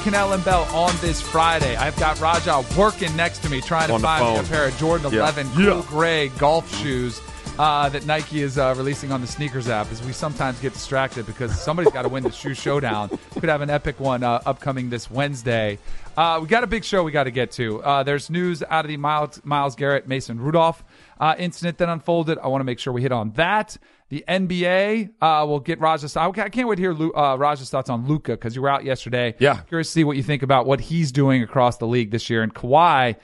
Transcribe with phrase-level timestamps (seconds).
[0.00, 1.76] Kanell and Bell on this Friday.
[1.76, 4.76] I've got Raja working next to me trying to On find me a pair of
[4.78, 5.20] Jordan Yeah.
[5.20, 7.20] 11 cool gray golf shoes
[7.58, 9.90] uh, that Nike is uh, releasing on the sneakers app.
[9.92, 13.10] As we sometimes get distracted because somebody's got to win the shoe showdown.
[13.34, 15.78] Could have an epic one uh, upcoming this Wednesday.
[16.16, 17.82] Uh, we got a big show we got to get to.
[17.82, 20.82] Uh, there's news out of the Myles, Myles Garrett Mason Rudolph
[21.20, 22.38] uh, incident that unfolded.
[22.38, 23.76] I want to make sure we hit on that.
[24.08, 26.16] The NBA uh, will get Raja's.
[26.16, 28.84] I can't wait to hear Lu- uh, Raja's thoughts on Luka because you were out
[28.84, 29.36] yesterday.
[29.38, 29.60] Yeah.
[29.68, 32.42] curious to see what you think about what he's doing across the league this year.
[32.42, 33.16] And Kawhi,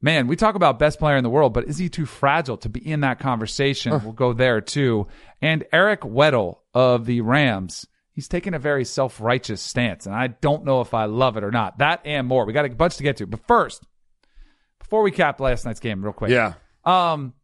[0.00, 2.68] man, we talk about best player in the world, but is he too fragile to
[2.68, 4.00] be in that conversation?
[4.02, 5.08] We'll go there too.
[5.42, 7.86] And Eric Weddle of the Rams.
[8.12, 11.44] He's taking a very self righteous stance, and I don't know if I love it
[11.44, 11.78] or not.
[11.78, 12.44] That and more.
[12.44, 13.26] We got a bunch to get to.
[13.26, 13.82] But first,
[14.78, 16.30] before we cap last night's game, real quick.
[16.30, 16.54] Yeah.
[16.84, 17.34] Um,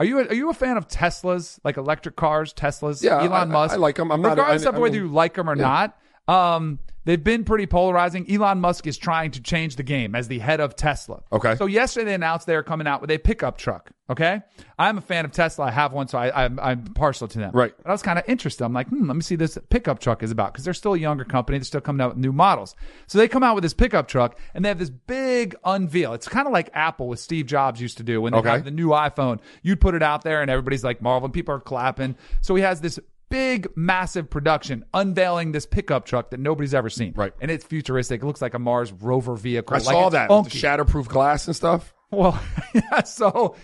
[0.00, 3.02] are you a, are you a fan of Teslas, like electric cars, Teslas?
[3.02, 3.74] Yeah, Elon I- I- Musk.
[3.74, 4.10] I like 'em.
[4.10, 5.96] I'm not- regardless I- of I whether mean- you like them or not.
[6.28, 8.30] Um, they've been pretty polarizing.
[8.30, 11.22] Elon Musk is trying to change the game as the head of Tesla.
[11.32, 11.56] Okay.
[11.56, 13.90] So yesterday they announced they are coming out with a pickup truck.
[14.08, 14.42] Okay.
[14.78, 15.66] I'm a fan of Tesla.
[15.66, 17.50] I have one, so I, I'm, I'm partial to them.
[17.54, 17.72] Right.
[17.76, 18.62] But I was kind of interested.
[18.64, 20.98] I'm like, hmm, let me see this pickup truck is about because they're still a
[20.98, 21.58] younger company.
[21.58, 22.76] They're still coming out with new models.
[23.06, 26.12] So they come out with this pickup truck and they have this big unveil.
[26.12, 28.50] It's kind of like Apple with Steve Jobs used to do when they Okay.
[28.50, 29.40] have the new iPhone.
[29.62, 31.32] You'd put it out there and everybody's like marveling.
[31.32, 32.16] People are clapping.
[32.42, 33.00] So he has this
[33.32, 37.14] big, massive production unveiling this pickup truck that nobody's ever seen.
[37.16, 37.32] Right.
[37.40, 38.22] And it's futuristic.
[38.22, 39.74] It looks like a Mars rover vehicle.
[39.74, 40.28] I Like, saw that.
[40.30, 40.60] with funky.
[40.60, 41.94] The shatterproof glass and stuff.
[42.10, 42.38] Well,
[42.74, 43.56] yeah, so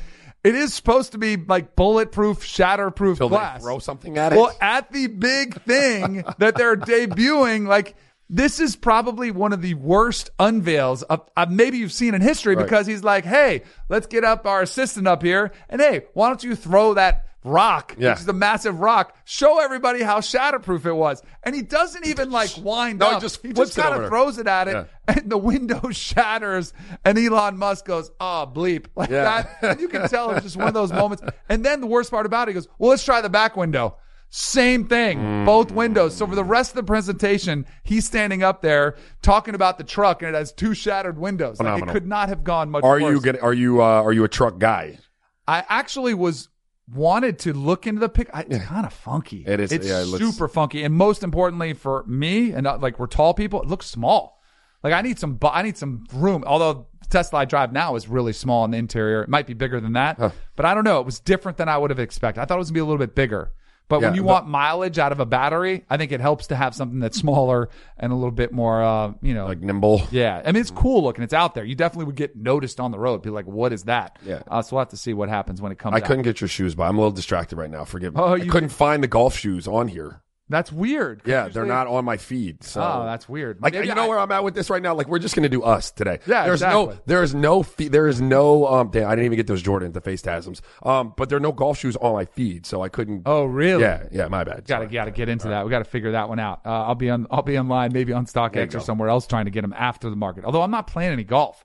[0.43, 3.61] it is supposed to be like bulletproof, shatterproof Till glass.
[3.63, 4.37] throw something at it.
[4.37, 7.95] Well, at the big thing that they're debuting, like
[8.31, 12.55] this is probably one of the worst unveils of, uh, maybe you've seen in history
[12.57, 12.63] Right.
[12.65, 16.43] because he's like, hey, let's get up our assistant up here, and hey, why don't
[16.45, 18.11] you throw that rock, Yeah.
[18.11, 22.31] which is a massive rock, show everybody how shatterproof it was, and he doesn't even
[22.31, 23.23] like wind No, he up.
[23.23, 24.85] just he just kind of throws it at it, Yeah.
[25.07, 26.73] and the window shatters,
[27.05, 29.25] and Elon Musk goes, "Oh bleep!" Like Yeah.
[29.61, 31.23] that, and you can tell it's just one of those moments.
[31.49, 33.97] And then the worst part about it, he goes, "Well, let's try the back window."
[34.31, 35.47] Same thing, Mm.
[35.47, 36.15] both windows.
[36.15, 40.21] So for the rest of the presentation, he's standing up there talking about the truck,
[40.21, 41.59] and it has two shattered windows.
[41.61, 42.85] Like it could not have gone much.
[42.85, 43.15] Are worse.
[43.15, 43.43] you get?
[43.43, 43.81] Are you?
[43.81, 44.99] Uh, are you a truck guy?
[45.47, 46.51] I actually was
[46.95, 48.31] wanted to look into the pic.
[48.33, 49.45] I, it's kind of funky.
[49.47, 52.81] It is, It's yeah, it looks- super funky, and most importantly for me, and not,
[52.81, 54.41] like we're tall people, it looks small.
[54.83, 56.45] Like I need some, I need some room.
[56.47, 59.55] Although the Tesla I drive now is really small in the interior, it might be
[59.55, 60.19] bigger than that,
[60.57, 61.01] but I don't know.
[61.01, 62.41] It was different than I would have expected.
[62.41, 63.53] I thought it was gonna be a little bit bigger.
[63.89, 66.75] But when you want mileage out of a battery, I think it helps to have
[66.75, 70.03] something that's smaller and a little bit more, uh, you know, Like nimble?
[70.11, 71.25] yeah, I mean it's cool looking.
[71.25, 71.65] It's out there.
[71.65, 73.23] You definitely would get noticed on the road.
[73.23, 74.43] Be like, "What is that?" Yeah.
[74.47, 75.95] Uh, so we'll have to see what happens when it comes.
[75.95, 76.05] I out.
[76.05, 77.85] couldn't get your shoes, but I'm a little distracted right now.
[77.85, 78.21] Forgive me.
[78.21, 80.21] Oh, I you couldn't find the golf shoes on here.
[80.51, 81.23] That's weird.
[81.25, 82.65] Yeah, usually- they're not on my feed.
[82.65, 82.81] So.
[82.83, 83.61] Oh, that's weird.
[83.61, 84.95] Like Maybe you know I- where I'm at with this right now.
[84.95, 86.21] Like we're just gonna do us today.
[86.27, 86.87] Yeah, there's exactly.
[86.95, 88.67] no, there is no, fe- there is no.
[88.67, 90.63] Um, damn, I didn't even get those Jordans, the face tasms.
[90.83, 93.23] Um, but there are no golf shoes on my feed, so I couldn't.
[93.27, 93.83] Oh, really?
[93.83, 94.65] Yeah, yeah, my bad.
[94.67, 95.65] Got to got to get into that.
[95.65, 96.61] We got to figure that one out.
[96.65, 99.51] Uh, I'll be on I'll be online maybe on StockX or somewhere else trying to
[99.51, 100.45] get them after the market.
[100.45, 101.65] Although I'm not playing any golf.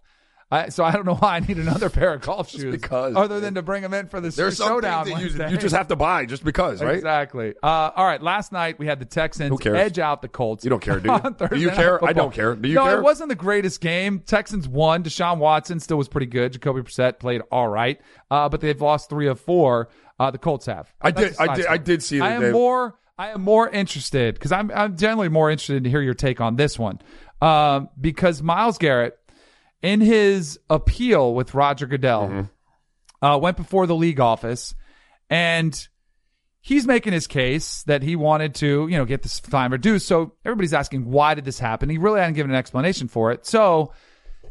[0.54, 3.40] I, so I don't know why I need another pair of golf shoes because, other
[3.40, 5.10] than to bring them in for the There's showdown.
[5.10, 6.96] that you, you just have to buy just because, right?
[6.96, 7.56] Exactly.
[7.64, 8.22] Uh, all right.
[8.22, 9.78] Last night we had the Texans Who cares?
[9.78, 10.64] edge out the Colts.
[10.64, 11.48] You don't care, do you?
[11.50, 12.04] Do you care?
[12.06, 12.56] I don't care.
[12.56, 13.00] Do you no, care?
[13.00, 14.20] it wasn't the greatest game.
[14.20, 15.04] Texans won.
[15.04, 16.54] Deshaun Watson still was pretty good.
[16.54, 18.00] Jacoby Brissett played all right,
[18.30, 19.90] uh, but they've lost three of four.
[20.20, 20.94] Uh, the Colts have.
[21.02, 21.74] I That's did- I did- story.
[21.74, 22.96] I did see that I am they- more.
[23.18, 26.56] I am more interested because I'm I'm generally more interested to hear your take on
[26.56, 27.00] this one
[27.42, 29.18] um, because Myles Garrett
[29.84, 33.26] in his appeal with Roger Goodell Mm-hmm.
[33.26, 34.74] uh, went before the league office
[35.30, 35.88] and
[36.62, 40.08] he's making his case that he wanted to, you know, get this time reduced.
[40.08, 41.90] So everybody's asking, why did this happen?
[41.90, 43.46] He really hadn't given an explanation for it.
[43.46, 43.94] So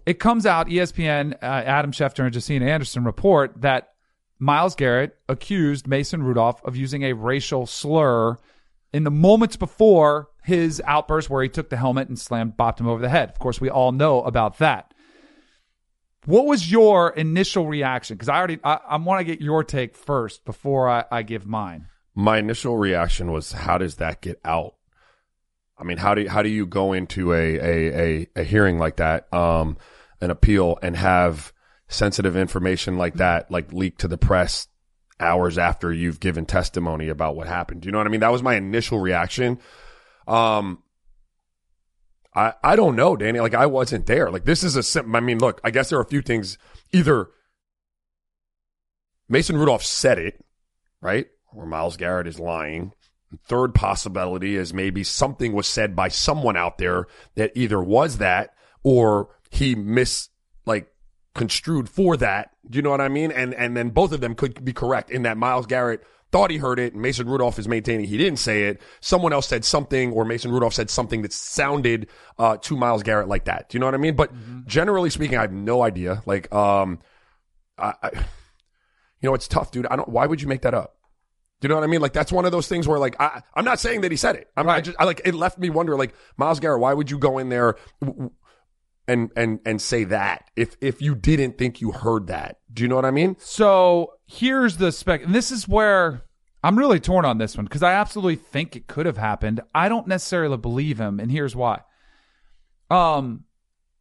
[0.04, 3.88] it comes out, ESPN, uh, Adam Schefter and Josina Anderson report that
[4.38, 8.36] Myles Garrett accused Mason Rudolph of using a racial slur
[8.92, 12.88] in the moments before his outburst where he took the helmet and slammed, bopped him
[12.88, 13.30] over the head.
[13.30, 14.91] Of course, we all know about that.
[16.24, 18.16] What was your initial reaction?
[18.16, 21.46] Because I already I, I want to get your take first before I, I give
[21.46, 21.86] mine.
[22.14, 24.74] My initial reaction was, how does that get out?
[25.78, 28.78] I mean, how do you, how do you go into a a, a, a hearing
[28.78, 29.78] like that, um,
[30.20, 31.52] an appeal, and have
[31.88, 34.68] sensitive information like that like leaked to the press
[35.18, 37.80] hours after you've given testimony about what happened?
[37.80, 38.20] Do you know what I mean?
[38.20, 39.58] That was my initial reaction.
[40.28, 40.82] Um,
[42.34, 43.40] I I don't know, Danny.
[43.40, 44.30] Like I wasn't there.
[44.30, 46.58] Like this is a sim- I mean, look, I guess there are a few things.
[46.92, 47.28] Either
[49.28, 50.44] Mason Rudolph said it,
[51.00, 51.26] right?
[51.54, 52.92] Or Myles Garrett is lying.
[53.46, 58.54] Third possibility is maybe something was said by someone out there that either was that
[58.82, 60.28] or he mis
[60.66, 60.92] like
[61.34, 62.50] construed for that.
[62.68, 63.30] Do you know what I mean?
[63.32, 66.02] And and then both of them could be correct in that Myles Garrett
[66.32, 66.94] thought he heard it.
[66.94, 68.80] And Mason Rudolph is maintaining he didn't say it.
[69.00, 72.08] Someone else said something, or Mason Rudolph said something that sounded
[72.38, 73.68] uh, to Myles Garrett like that.
[73.68, 74.16] Do you know what I mean?
[74.16, 74.32] But
[74.66, 76.22] generally speaking, I have no idea.
[76.26, 76.98] Like, um,
[77.78, 79.86] I, I, you know, it's tough, dude.
[79.86, 80.08] I don't.
[80.08, 80.96] Why would you make that up?
[81.60, 82.00] Do you know what I mean?
[82.00, 84.34] Like that's one of those things where like I, I'm not saying that he said
[84.34, 84.50] it.
[84.56, 87.18] I'm I just I like it left me wonder like Myles Garrett, why would you
[87.18, 88.32] go in there w-
[89.12, 92.56] and and and say that if if you didn't think you heard that?
[92.72, 93.36] Do you know what I mean?
[93.38, 96.22] So here's the spec, and this is where
[96.64, 99.60] I'm really torn on this one because I absolutely think it could have happened.
[99.74, 101.82] I don't necessarily believe him, and here's why.
[102.90, 103.44] Um,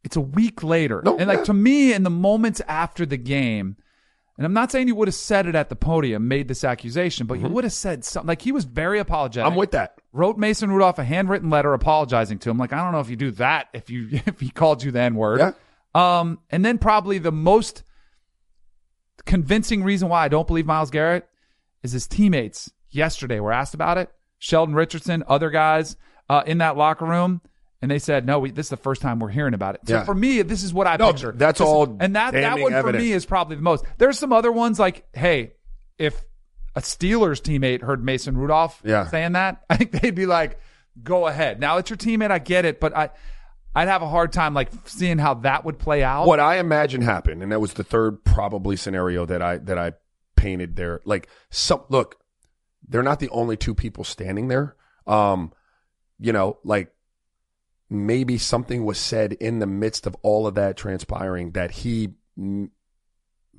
[0.04, 1.44] it's a week later, No, and like yeah.
[1.44, 3.76] to me, in the moments after the game,
[4.36, 7.26] and I'm not saying you would have said it at the podium, made this accusation,
[7.26, 8.26] but you would have said something.
[8.28, 9.44] Like he was very apologetic.
[9.44, 9.52] Mm-hmm.
[9.52, 9.98] I'm with that.
[10.12, 12.58] Wrote Mason Rudolph a handwritten letter apologizing to him.
[12.58, 15.00] Like I don't know if you do that if you if he called you the
[15.00, 15.40] N word.
[15.40, 15.52] Yeah.
[15.94, 17.82] Um, and then probably the most
[19.24, 21.28] convincing reason why I don't believe Myles Garrett
[21.82, 24.10] is his teammates yesterday were asked about it.
[24.38, 25.96] Sheldon Richardson, other guys
[26.28, 27.40] uh, in that locker room,
[27.80, 29.94] and they said, "No, we, this is the first time we're hearing about it." So
[29.94, 30.04] Yeah.
[30.04, 31.32] for me, this is what I No, picture.
[31.32, 33.84] that's This- all and that that one for me is probably the most.
[33.98, 35.52] There's some other ones like, hey,
[35.98, 36.20] if
[36.74, 39.06] a Steelers teammate heard Mason Rudolph Yeah.
[39.08, 40.58] saying that, I think they'd be like,
[41.02, 43.10] "Go ahead." Now it's your teammate, I get it, but I.
[43.74, 46.26] I'd have a hard time like seeing how that would play out.
[46.26, 49.92] What I imagine happened, and that was the third probably scenario that I that I
[50.36, 51.00] painted there.
[51.06, 52.16] Like some look,
[52.86, 54.76] they're not the only two people standing there.
[55.06, 55.54] Um,
[56.20, 56.92] you know, like
[57.88, 62.10] maybe something was said in the midst of all of that transpiring that he.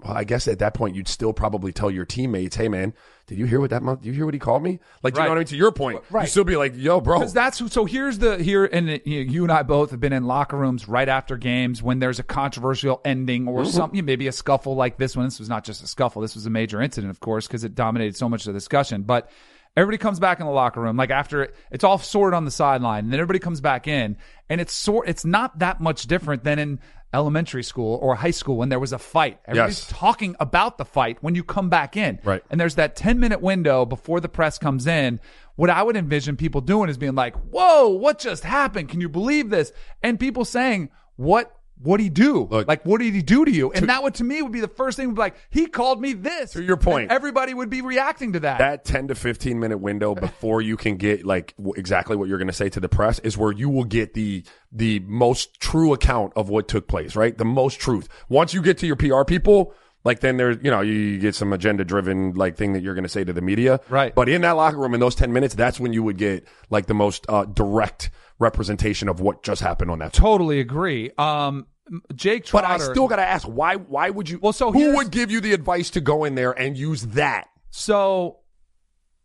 [0.03, 2.94] Well, I guess at that point you'd still probably tell your teammates, "Hey, man,
[3.27, 4.01] did you hear what that month?
[4.01, 5.25] Did you hear what he called me?" Like, you Right.
[5.25, 5.47] know what I mean?
[5.47, 6.23] To your point, Right.
[6.23, 7.85] you still be like, "Yo, bro." Because that's so.
[7.85, 10.88] Here's the here, and it- you, you and I both have been in locker rooms
[10.88, 13.71] right after games when there's a controversial ending or mm-hmm.
[13.71, 15.25] something, maybe a scuffle like this one.
[15.25, 16.21] This was not just a scuffle.
[16.21, 19.03] This was a major incident, of course, because it dominated so much of the discussion.
[19.03, 19.29] But
[19.75, 22.51] everybody comes back in the locker room, like after it, it's all sorted on the
[22.51, 24.17] sideline, and then everybody comes back in,
[24.49, 25.07] and it's sort.
[25.07, 26.79] It's not that much different than in
[27.13, 29.39] elementary school or high school when there was a fight.
[29.47, 29.99] Everybody's Yes.
[29.99, 32.19] talking about the fight when you come back in.
[32.23, 32.41] Right.
[32.49, 35.19] And there's that 10 minute window before the press comes in.
[35.55, 38.89] What I would envision people doing is being like, whoa, what just happened?
[38.89, 39.71] Can you believe this?
[40.01, 42.47] And people saying, what, what did he do?
[42.49, 43.71] Look- like, what did he do to you?
[43.71, 45.99] And that would, to me, would be the first thing would be like, he called
[45.99, 46.51] me this.
[46.51, 47.11] To your point.
[47.11, 48.59] Everybody would be reacting to that.
[48.59, 52.37] that 10 to 15 minute window before you can get like w- exactly what you're
[52.37, 55.93] going to say to the press is where you will get the the most true
[55.93, 59.23] account of what took place right the most truth once you get to your pr
[59.23, 59.73] people
[60.04, 63.04] like then there's you know you, get some agenda driven like thing that you're going
[63.04, 64.14] to say to the media Right.
[64.14, 66.86] but in that locker room in those 10 minutes that's when you would get like
[66.88, 71.12] the most uh, direct representation of what just happened on that totally agree.
[71.18, 71.68] Um,
[72.16, 72.68] Jake Trotter.
[72.68, 75.30] but I still got to ask why why would you Well, so who would give
[75.31, 78.38] you the advice to go in there and use that So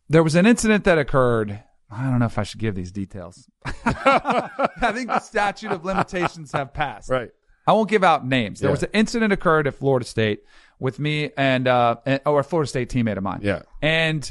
[0.09, 1.63] there was an incident that occurred.
[1.91, 3.49] I don't know if I should give these details.
[3.65, 7.09] I think the statute of limitations have passed.
[7.11, 7.31] right
[7.67, 8.61] I won't give out names.
[8.61, 8.73] There Yeah.
[8.73, 10.41] was an incident occurred at Florida State
[10.79, 13.41] with me and uh and, or a Florida State teammate of mine.
[13.43, 13.63] Yeah.
[13.83, 14.31] And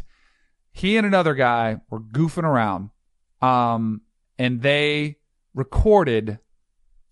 [0.72, 2.90] he and another guy were goofing around.
[3.42, 4.02] Um
[4.40, 5.18] and they
[5.54, 6.40] recorded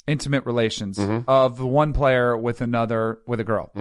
[0.07, 1.29] intimate relations Mm-hmm.
[1.29, 3.71] of one player with another with a girl.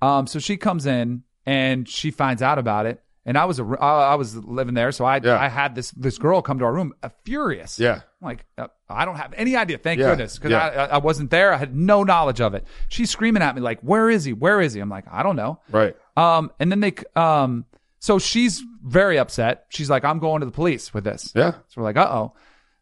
[0.00, 3.02] Um so she comes in and she finds out about it.
[3.24, 5.38] And I was a, I was living there, so I Yeah.
[5.40, 7.78] I had this this girl come to our room, uh, furious.
[7.78, 8.00] Yeah.
[8.20, 9.78] I'm like uh, I don't have any idea.
[9.78, 10.08] Thank Yeah.
[10.10, 10.66] goodness, because Yeah.
[10.90, 11.52] I, I wasn't there.
[11.52, 12.66] I had no knowledge of it.
[12.88, 14.32] She's screaming at me like, "Where is he?
[14.32, 17.64] Where is he?" I'm like, "I don't know." right Um, and then they, um,
[18.00, 19.66] so she's very upset.
[19.68, 22.32] She's like, "I'm going to the police with this." yeah So we're like, "Uh oh."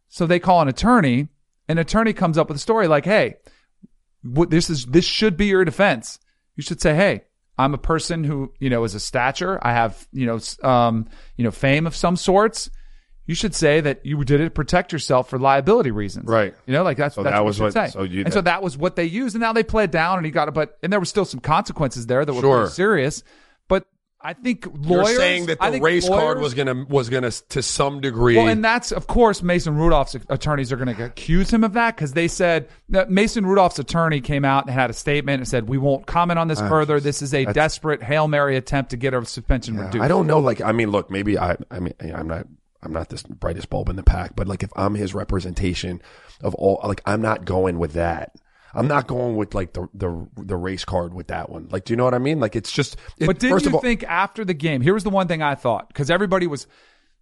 [0.09, 1.29] So they call an attorney.
[1.69, 3.37] An attorney comes up with a story like, "Hey,
[4.23, 6.19] what this is this should be your defense.
[6.57, 7.25] You should say, "Hey,
[7.61, 9.59] I'm a person who, you know, is a stature.
[9.63, 12.71] I have, you know, um, you know, fame of some sorts.
[13.27, 16.27] you should say that you did it to protect yourself for liability reasons.
[16.29, 16.53] Right.
[16.67, 17.87] You know, like that's, So that's that what was you what- say.
[17.89, 20.17] so you- and so that was what they used, and now they play it down,
[20.17, 20.55] and he got it.
[20.55, 22.67] But and there was still some consequences there that were Sure.
[22.69, 23.23] serious.
[24.23, 28.03] I think You're lawyers saying that the race card was gonna was gonna to some
[28.03, 28.37] degree.
[28.37, 31.97] well, and that's of course Mason Rudolph's attorneys are going to accuse him of that
[31.97, 35.69] because they said that Mason Rudolph's attorney came out and had a statement and said
[35.71, 37.01] we won't comment on this ah, further.
[37.01, 40.03] This is a desperate hail mary attempt to get a suspension reduced.
[40.03, 40.39] I don't know.
[40.39, 42.47] Like, I mean, look, maybe I, I mean, I'm not,
[42.83, 46.03] I'm not this brightest bulb in the pack, but like, if I'm his representation
[46.43, 48.35] of all, like, I'm not going with that.
[48.75, 51.69] I'm not going with like the the the race card with that one.
[51.71, 52.41] Like, do you know what I mean?
[52.41, 52.97] Like, it's just.
[53.19, 54.81] It, But did you all, think after the game?
[54.81, 56.67] Here was the one thing I thought because everybody was,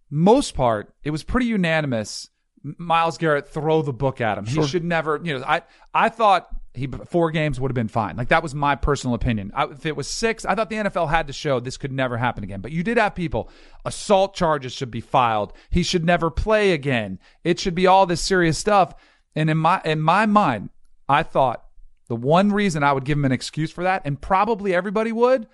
[0.09, 2.29] most part, it was pretty unanimous.
[2.61, 4.45] Myles Garrett throw the book at him.
[4.45, 5.19] He should never.
[5.23, 5.61] You know, I
[5.93, 8.15] I thought he four games would have been fine.
[8.15, 9.51] Like that was my personal opinion.
[9.55, 12.17] I, if it was six, I thought the NFL had to show this could never
[12.17, 12.61] happen again.
[12.61, 13.49] But you did have people.
[13.85, 15.53] Assault charges should be filed.
[15.69, 17.19] He should never play again.
[17.43, 18.93] It should be all this serious stuff.
[19.35, 20.69] And in my in my mind,
[21.09, 21.65] I thought
[22.07, 25.47] the one reason I would give him an excuse for that, and probably everybody would,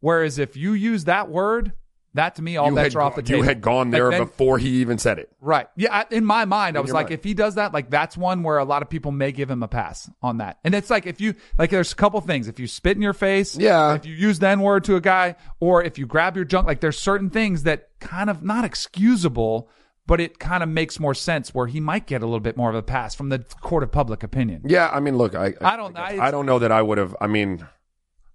[0.00, 1.72] whereas if you use that word,
[2.14, 4.10] that to me all you bets had, are off the you had gone Like, there
[4.10, 5.30] then- before he even said it.
[5.40, 5.68] Right.
[5.76, 5.94] Yeah.
[6.10, 7.14] I- In my mind, I was like, mind.
[7.14, 9.62] if he does that, like that's one where a lot of people may give him
[9.62, 10.58] a pass on that.
[10.64, 12.48] And it's like if you like, there's a couple things.
[12.48, 13.94] If you spit in your face, Yeah.
[13.94, 16.66] If you use the N word to a guy, or if you grab your junk,
[16.66, 19.68] like there's certain things that kind of not excusable,
[20.10, 22.68] but it kind of makes more sense where he might get a little bit more
[22.68, 24.60] of a pass from the court of public opinion.
[24.66, 26.98] Yeah, I mean, look, I I don't- I, I- I don't know that I would
[26.98, 27.14] have.
[27.20, 27.64] I mean,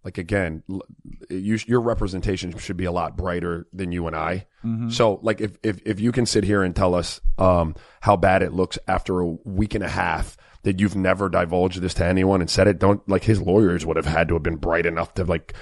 [0.05, 0.63] like again,
[1.29, 4.45] you, your representation should be a lot brighter than you and I.
[4.63, 4.89] Mm-hmm.
[4.89, 8.41] So, like, if if if you can sit here and tell us um, how bad
[8.41, 12.41] it looks after a week and a half that you've never divulged this to anyone
[12.41, 15.13] and said it, don't like his lawyers would have had to have been bright enough
[15.13, 15.53] to like,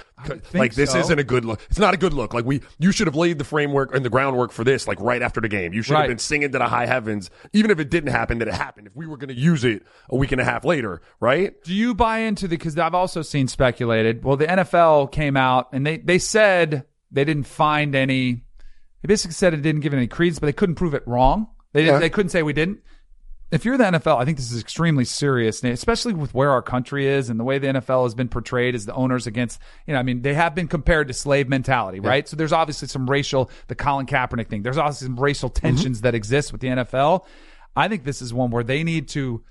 [0.52, 0.98] like this so.
[0.98, 1.60] isn't a good look.
[1.70, 2.34] It's not a good look.
[2.34, 5.22] Like we, you should have laid the framework and the groundwork for this like right
[5.22, 5.72] after the game.
[5.72, 6.00] You should Right.
[6.00, 8.86] have been singing to the high heavens, even if it didn't happen, that it happened.
[8.88, 11.54] If we were going to use it a week and a half later, right?
[11.62, 12.56] Do you buy into the?
[12.56, 14.24] Because I've also seen speculated.
[14.24, 18.42] Well, the NFL came out and they they said they didn't find any.
[19.02, 21.48] They basically said it didn't give any credence, but they couldn't prove it wrong.
[21.74, 21.98] They Yeah.
[21.98, 22.80] they couldn't say we didn't.
[23.50, 27.06] If you're the NFL, I think this is extremely serious, especially with where our country
[27.06, 29.60] is and the way the NFL has been portrayed as the owners against.
[29.86, 32.26] You know, I mean, they have been compared to slave mentality, right?
[32.26, 34.62] So there's obviously some racial, the Colin Kaepernick thing.
[34.62, 35.66] There's obviously some racial mm-hmm.
[35.66, 37.24] tensions that exist with the NFL.
[37.76, 39.44] I think this is one where they need to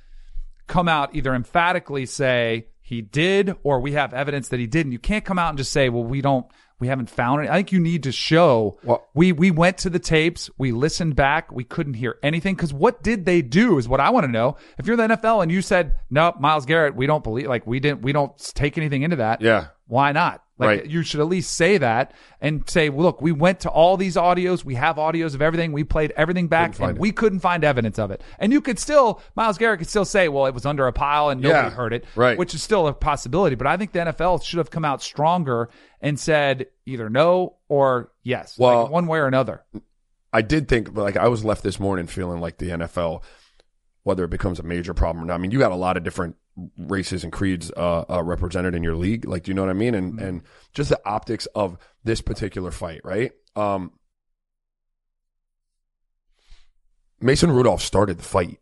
[0.68, 4.92] come out either emphatically say he did or we have evidence that he didn't.
[4.92, 6.46] You can't come out and just say, well, we don't,
[6.84, 7.50] we haven't found it.
[7.50, 11.16] I think you need to show Well- we, we went to the tapes, we listened
[11.16, 12.56] back, we couldn't hear anything.
[12.56, 14.58] Cause what did they do is what I want to know.
[14.78, 17.80] If you're the NFL and you said, nope, Myles Garrett, we don't believe, like we
[17.80, 19.42] didn't, we don't take anything into that.
[19.42, 19.68] Yeah.
[19.88, 20.42] Why not?
[20.60, 20.86] Like Right.
[20.90, 24.16] you should at least say that and say, well, look, we went to all these
[24.16, 24.64] audios.
[24.64, 25.72] We have audios of everything.
[25.72, 27.00] We played everything back and it.
[27.00, 28.22] we couldn't find evidence of it.
[28.38, 31.30] And you could still, Myles Garrett could still say, well, it was under a pile
[31.30, 32.38] and nobody Yeah, heard it, right.
[32.38, 33.56] which is still a possibility.
[33.56, 35.70] But I think the NFL should have come out stronger
[36.04, 39.64] and said either no or yes, Well- like one way or another.
[40.32, 43.24] I did think, like, I was left this morning feeling like the NFL,
[44.02, 45.36] whether it becomes a major problem or not.
[45.36, 46.36] I mean, you got a lot of different
[46.78, 49.26] races and creeds uh, uh, represented in your league.
[49.26, 49.94] Like, do you know what I mean?
[49.96, 50.42] And and
[50.74, 53.32] just the optics of this particular fight, right?
[53.56, 53.92] Um,
[57.22, 58.58] Mason Rudolph started the fight.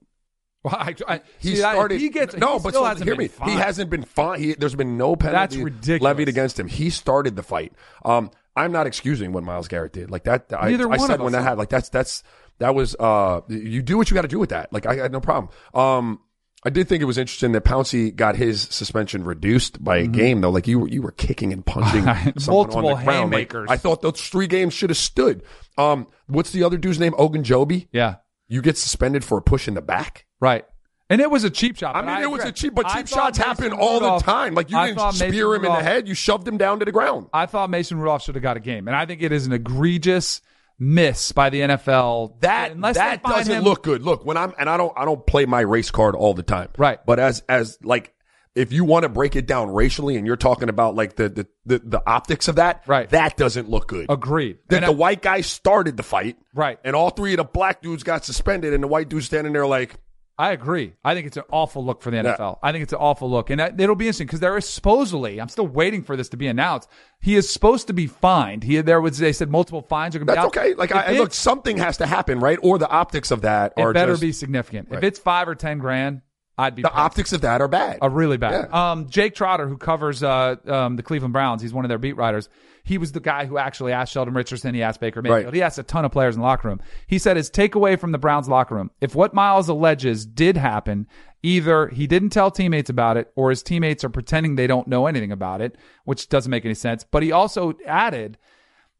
[0.64, 2.00] Well, I, I, He see, started.
[2.00, 3.28] he gets no, he but still so, hasn't hear been me.
[3.30, 3.52] fined.
[3.52, 4.40] He hasn't been fine.
[4.40, 6.68] He, there's been no penalty levied against him.
[6.68, 7.74] He started the fight.
[8.06, 10.12] Um, I'm not excusing what Myles Garrett did.
[10.12, 10.46] Like that.
[10.56, 11.60] I, Neither I one said when that happened.
[11.60, 12.22] Like that's that's
[12.60, 12.96] that was.
[13.00, 14.72] Uh, you do what you got to do with that.
[14.72, 15.52] Like I had no problem.
[15.74, 16.20] Um.
[16.64, 20.42] I did think it was interesting that Pouncey got his suspension reduced by a game
[20.42, 20.52] though.
[20.52, 22.52] Like you were, you were kicking and punching Mm-hmm.
[22.52, 23.32] Multiple on the ground.
[23.32, 23.56] Like.
[23.68, 25.42] I thought those three games should have stood.
[25.80, 27.14] Um, what's the other dude's name?
[27.14, 27.88] Ogunjobi.
[27.92, 30.28] yeah, You get suspended for a push in the back.
[30.42, 30.66] Right.
[31.10, 31.96] And it was a cheap shot.
[31.96, 34.54] I mean, it was a cheap, but cheap shots happen all the time.
[34.54, 36.86] Like you I didn't spear Mason him in the head, you shoved him down to
[36.86, 37.28] the ground.
[37.34, 39.52] I thought Mason Rudolph should have got a game, and I think it is an
[39.52, 40.42] egregious
[40.80, 42.40] miss by the NFL.
[42.40, 44.04] That unless that doesn't him- look good.
[44.04, 46.70] Look, when I'm and I don't I don't play my race card all the time.
[46.78, 47.00] Right.
[47.06, 48.14] But as as like
[48.56, 51.48] if you want to break it down racially and you're talking about like the the
[51.66, 53.10] the, the optics of that, Right.
[53.10, 54.06] that doesn't look good.
[54.10, 54.60] Agreed.
[54.70, 56.38] That And the I- white guy started the fight.
[56.56, 56.80] Right.
[56.86, 59.68] And all three of the black dudes got suspended and the white dude standing there
[59.68, 59.96] like
[60.42, 60.94] I agree.
[61.04, 62.36] I think it's an awful look for the Yeah.
[62.36, 62.58] NFL.
[62.64, 65.40] I think it's an awful look, and it'll be interesting because there is supposedly.
[65.40, 66.90] I'm still waiting for this to be announced.
[67.20, 68.64] He is supposed to be fined.
[68.64, 70.58] He there was they said multiple fines are going to be that's out.
[70.58, 70.74] okay.
[70.74, 72.58] Like I, I look, something has to happen, right?
[72.64, 74.88] Or the optics of that it are better just, be significant.
[74.90, 76.22] If it's five or ten grand,
[76.62, 77.00] I'd be The pissed.
[77.00, 77.98] optics of that are bad.
[78.02, 78.70] are really bad.
[78.72, 78.92] Yeah.
[78.92, 82.16] Um, Jake Trotter, who covers uh, um, the Cleveland Browns, he's one of their beat
[82.18, 82.50] writers.
[82.84, 84.74] He was the guy who actually asked Sheldon Richardson.
[84.74, 85.46] He asked Baker Mayfield.
[85.46, 85.54] Right.
[85.54, 86.82] He asked a ton of players in the locker room.
[87.06, 91.06] He said his takeaway from the Browns locker room: if what Myles alleges did happen,
[91.44, 95.06] either he didn't tell teammates about it, or his teammates are pretending they don't know
[95.06, 95.76] anything about it,
[96.06, 97.04] which doesn't make any sense.
[97.04, 98.40] But he also added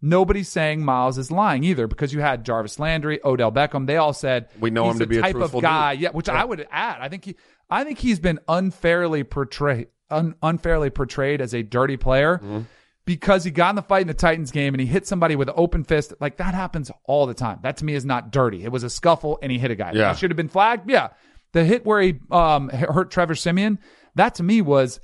[0.02, 3.88] nobody's saying Myles is lying either because you had Jarvis Landry, Odell Beckham.
[3.88, 5.94] They all said We know he's him to the be a type of guy.
[5.94, 6.04] dude.
[6.04, 6.98] Yeah, which I would add.
[7.00, 7.36] I think he,
[7.70, 12.38] I think he's been unfairly portrayed, un, unfairly portrayed as a dirty player.
[12.38, 12.62] Mm-hmm.
[13.04, 15.50] Because he got in the fight in the Titans game and he hit somebody with
[15.50, 17.60] an open fist, like that happens all the time.
[17.64, 18.64] That to me is not dirty.
[18.64, 19.92] It was a scuffle and he hit a guy.
[19.92, 20.04] Yeah.
[20.04, 20.88] That should have been flagged.
[20.90, 21.10] Yeah,
[21.52, 23.80] the hit where he um, hurt Trevor Siemian,
[24.16, 25.00] that to me was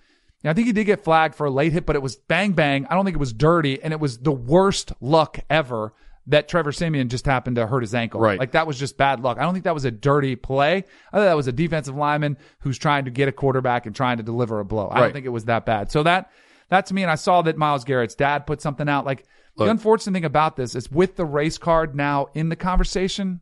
[0.49, 2.85] I think he did get flagged for a late hit, but it was bang bang.
[2.87, 5.93] I don't think it was dirty, and it was the worst luck ever
[6.27, 8.19] that Trevor Siemian just happened to hurt his ankle.
[8.19, 8.37] Right.
[8.37, 9.37] Like that was just bad luck.
[9.37, 10.83] I don't think that was a dirty play.
[11.11, 14.17] I thought that was a defensive lineman who's trying to get a quarterback and trying
[14.17, 14.89] to deliver a blow.
[14.91, 15.89] I don't think it was that bad.
[15.89, 16.29] So that
[16.69, 19.05] that to me, and I saw that Myles Garrett's dad put something out.
[19.05, 19.25] Like
[19.55, 23.41] the unfortunate thing about this is with the race card now in the conversation,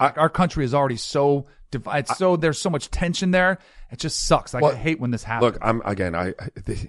[0.00, 2.08] I- our country is already so divided.
[2.16, 3.58] So there's so much tension there.
[3.92, 4.52] It just sucks.
[4.54, 5.52] Like Well, I hate when this happens.
[5.52, 6.14] Look, I'm again.
[6.14, 6.88] I I- the-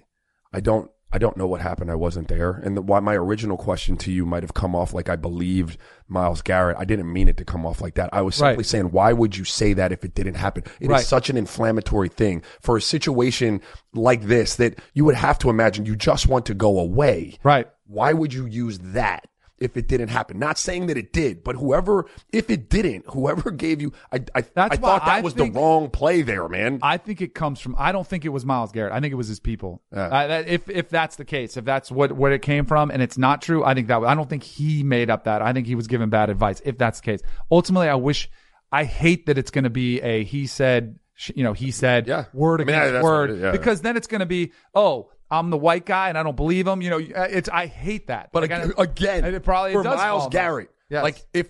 [0.53, 1.91] I don't I don't know what happened.
[1.91, 4.93] I wasn't there, and the, why my original question to you might have come off
[4.93, 5.77] like I believed
[6.07, 6.77] Myles Garrett.
[6.79, 8.09] I didn't mean it to come off like that.
[8.13, 8.65] I was simply Right.
[8.65, 10.63] saying, why would you say that if it didn't happen?
[10.79, 11.03] It is Right.
[11.05, 13.59] such an inflammatory thing for a situation
[13.93, 17.37] like this that you would have to imagine you just want to go away.
[17.43, 17.67] right.
[17.87, 19.27] Why would you use that?
[19.61, 23.51] If it didn't happen, not saying that it did, but whoever, if it didn't, whoever
[23.51, 26.49] gave you, I, I, That's I thought that I was think- the wrong play there,
[26.49, 26.79] man.
[26.81, 27.75] I think it comes from.
[27.77, 28.91] I don't think it was Myles Garrett.
[28.91, 29.81] I think it was his people.
[29.93, 30.09] Yeah.
[30.27, 33.17] That, if if that's the case, if that's what what it came from, and it's
[33.17, 35.41] not true, I think that I don't think he made up that.
[35.41, 36.61] I think he was given bad advice.
[36.65, 38.29] If that's the case, ultimately, I wish.
[38.73, 40.97] I hate that it's going to be a he said.
[41.35, 42.25] You know, he said Yeah.
[42.33, 43.51] word I mean, against word is, yeah.
[43.51, 45.11] because then it's going to be oh.
[45.31, 46.81] I'm the white guy and I don't believe him.
[46.81, 48.29] You know, it's I hate that.
[48.33, 50.27] But Like, ag- I- again, it probably for does Myles.
[50.29, 51.03] Garrett, Yes.
[51.03, 51.47] like if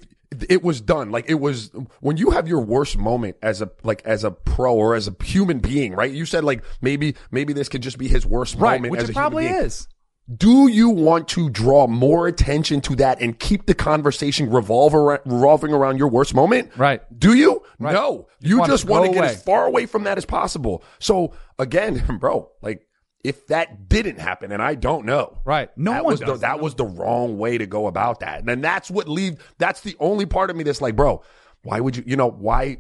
[0.48, 4.02] it was done, like it was when you have your worst moment as a like
[4.06, 6.12] as a pro or as a human being, right?
[6.12, 9.10] You said like maybe maybe this could just be his worst right, moment, which as
[9.10, 9.56] it a human probably being.
[9.66, 9.88] is.
[10.38, 15.20] Do you want to draw more attention to that and keep the conversation revolve around,
[15.26, 16.72] revolving around your worst moment?
[16.78, 17.02] Right.
[17.20, 17.64] Do you?
[17.80, 18.28] No.
[18.40, 19.28] You, want just want to get away.
[19.34, 20.84] as far away from that as possible.
[21.00, 22.88] So again, bro, like
[23.24, 25.70] if that didn't happen, and I don't know, Right.
[25.78, 26.42] No that one was the, does.
[26.42, 29.38] that was the wrong way to go about that, and that's what leave.
[29.58, 31.22] That's the only part of me that's like, bro,
[31.64, 32.04] why would you?
[32.06, 32.78] You know, why?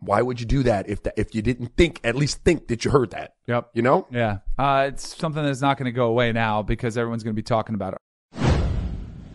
[0.00, 2.84] Why would you do that if that if you didn't think at least think that
[2.84, 3.34] you heard that?
[3.46, 3.70] Yep.
[3.74, 4.06] You know.
[4.10, 4.38] Yeah.
[4.58, 7.42] Uh, it's something that's not going to go away now because everyone's going to be
[7.42, 7.98] talking about it.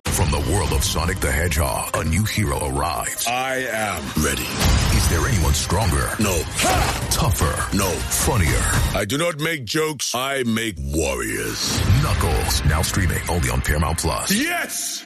[0.08, 3.26] From the world of Sonic the Hedgehog, a new hero arrives.
[3.28, 4.44] I am ready.
[5.00, 6.10] Is there anyone stronger?
[6.20, 6.40] No.
[7.10, 7.56] Tougher?
[7.74, 7.90] No.
[7.90, 8.60] Funnier?
[8.94, 10.14] I do not make jokes.
[10.14, 11.80] I make warriors.
[12.04, 14.30] Knuckles, now streaming only on Paramount Plus.
[14.30, 15.06] Yes!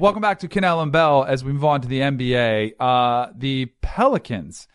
[0.00, 2.72] Welcome back to Kanell and Bell as we move on to the NBA.
[2.80, 4.66] Uh, the Pelicans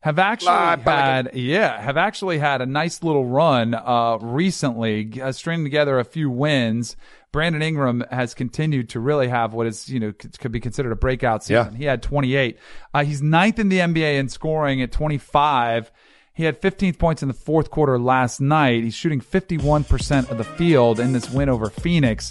[0.00, 1.26] have actually Live Pelican.
[1.26, 6.04] had, yeah, have actually had a nice little run uh, recently, uh, stringing together a
[6.04, 6.96] few wins.
[7.30, 10.92] Brandon Ingram has continued to really have what is, you know, could, could be considered
[10.92, 11.72] a breakout season.
[11.74, 11.78] Yeah.
[11.78, 12.58] He had 28.
[12.94, 15.92] Uh, he's ninth in the NBA in scoring at 25.
[16.32, 18.82] He had 15 points in the fourth quarter last night.
[18.82, 22.30] He's shooting 51% of the field in this win over Phoenix.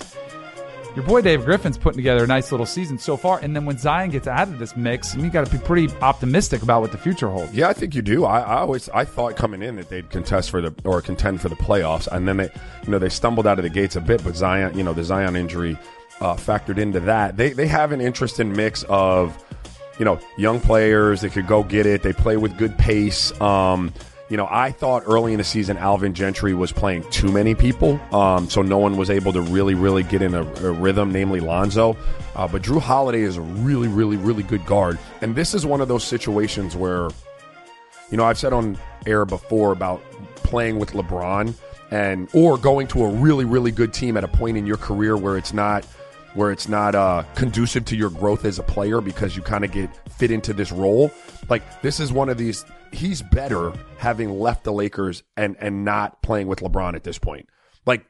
[1.00, 3.78] Your boy Dave Griffin's putting together a nice little season so far, and then when
[3.78, 6.98] Zion gets out of this mix, you got to be pretty optimistic about what the
[6.98, 7.54] future holds.
[7.54, 8.26] Yeah, I think you do.
[8.26, 11.48] I, I always I thought coming in that they'd contest for the or contend for
[11.48, 12.50] the playoffs, and then they
[12.84, 15.06] you know they stumbled out of the gates a bit, but Zion you know the
[15.06, 15.78] Zion injury
[16.20, 17.38] uh, factored into that.
[17.38, 19.42] They they have an interesting mix of
[20.00, 22.04] you know young players that could go get it.
[22.04, 23.32] They play with good pace.
[23.40, 23.94] Um,
[24.30, 28.00] you know, I thought early in the season Alvin Gentry was playing too many people,
[28.14, 31.40] um, so no one was able to really, really get in a, a rhythm, namely
[31.40, 31.98] Lonzo.
[32.36, 35.82] Uh, but Jrue Holiday is a really, really, really good guard, and this is one
[35.82, 37.10] of those situations where
[38.12, 40.02] you know, I've said on air before about
[40.36, 41.54] playing with LeBron
[41.92, 45.18] and or going to a really really good team at a point in your career
[45.18, 45.86] where it's not
[46.36, 49.72] where it's not uh, conducive to your growth as a player because you kind of
[49.72, 51.12] get fit into this role.
[51.50, 52.66] Like this is one of these.
[52.92, 57.48] He's better having left the Lakers and and not playing with LeBron at this point.
[57.86, 58.06] Like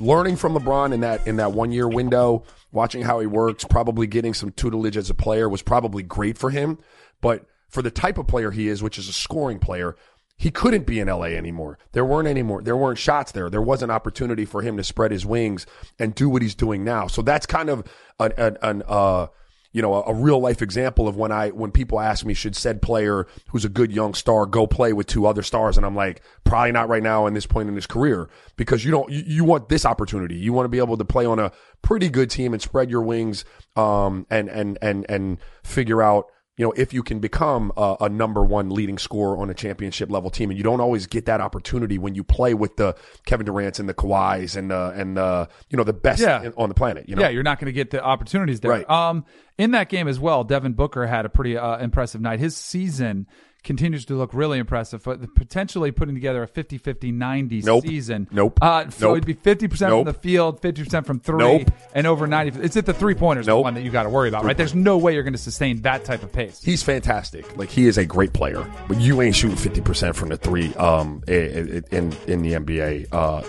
[0.00, 4.06] learning from LeBron in that in that one year window, watching how he works, probably
[4.06, 6.78] getting some tutelage as a player was probably great for him.
[7.20, 9.96] But for the type of player he is, which is a scoring player,
[10.36, 11.78] he couldn't be in LA anymore.
[11.92, 12.62] There weren't any more.
[12.62, 13.48] There weren't shots there.
[13.48, 15.66] There wasn't opportunity for him to spread his wings
[15.98, 17.06] and do what he's doing now.
[17.06, 17.84] So that's kind of
[18.18, 19.28] an, an, an uh,
[19.74, 22.54] you know, a, a, real life example of when I, when people ask me, should
[22.54, 25.76] said player who's a good young star go play with two other stars?
[25.76, 28.92] And I'm like, probably not right now in this point in his career because you
[28.92, 30.36] don't, you, you want this opportunity.
[30.36, 31.50] You want to be able to play on a
[31.82, 36.26] pretty good team and spread your wings, um, and, and, and, and figure out,
[36.56, 40.08] you know, if you can become a, a, number one leading scorer on a championship
[40.08, 42.94] level team, and you don't always get that opportunity when you play with the
[43.26, 46.42] Kevin Durant's and the Kawhis and the and the you know the best Yeah.
[46.44, 47.08] in- on the planet.
[47.08, 48.70] You know, Yeah, you're not going to get the opportunities there.
[48.70, 48.88] Right.
[48.88, 49.24] Um,
[49.58, 52.38] in that game as well, Devin Booker had a pretty uh, impressive night.
[52.38, 53.26] His season
[53.64, 57.84] continues to look really impressive, but potentially putting together a 50 50 90 Nope.
[57.86, 58.28] season.
[58.30, 58.58] Nope.
[58.62, 59.16] Uh, so Nope.
[59.26, 61.70] it'd be 50% from the field, 50% from three, Nope.
[61.94, 62.60] and over 90.
[62.60, 64.56] It's at the three pointers, the one that you got to worry about, right?
[64.56, 66.62] There's no way you're going to sustain that type of pace.
[66.62, 67.56] he's fantastic.
[67.56, 70.72] Like he is a great player, but you ain't shooting fifty percent from the three.
[70.74, 71.82] Um, in
[72.28, 73.42] in the NBA, uh,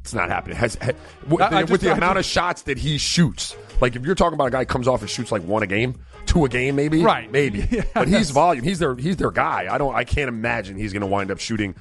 [0.00, 0.56] it's not happening.
[0.56, 0.90] Has, ha,
[1.28, 3.54] with, I- I the, just- with the I amount just- of shots that he shoots,
[3.80, 5.66] like if you're talking about a guy who comes off and shoots like one a
[5.66, 5.94] game,
[6.26, 7.30] two a game, maybe, Right.
[7.30, 7.84] Maybe, Yeah.
[7.94, 8.64] but he's volume.
[8.64, 9.68] He's their he's their guy.
[9.70, 9.94] I don't.
[9.94, 11.74] I can't imagine he's going to wind up shooting.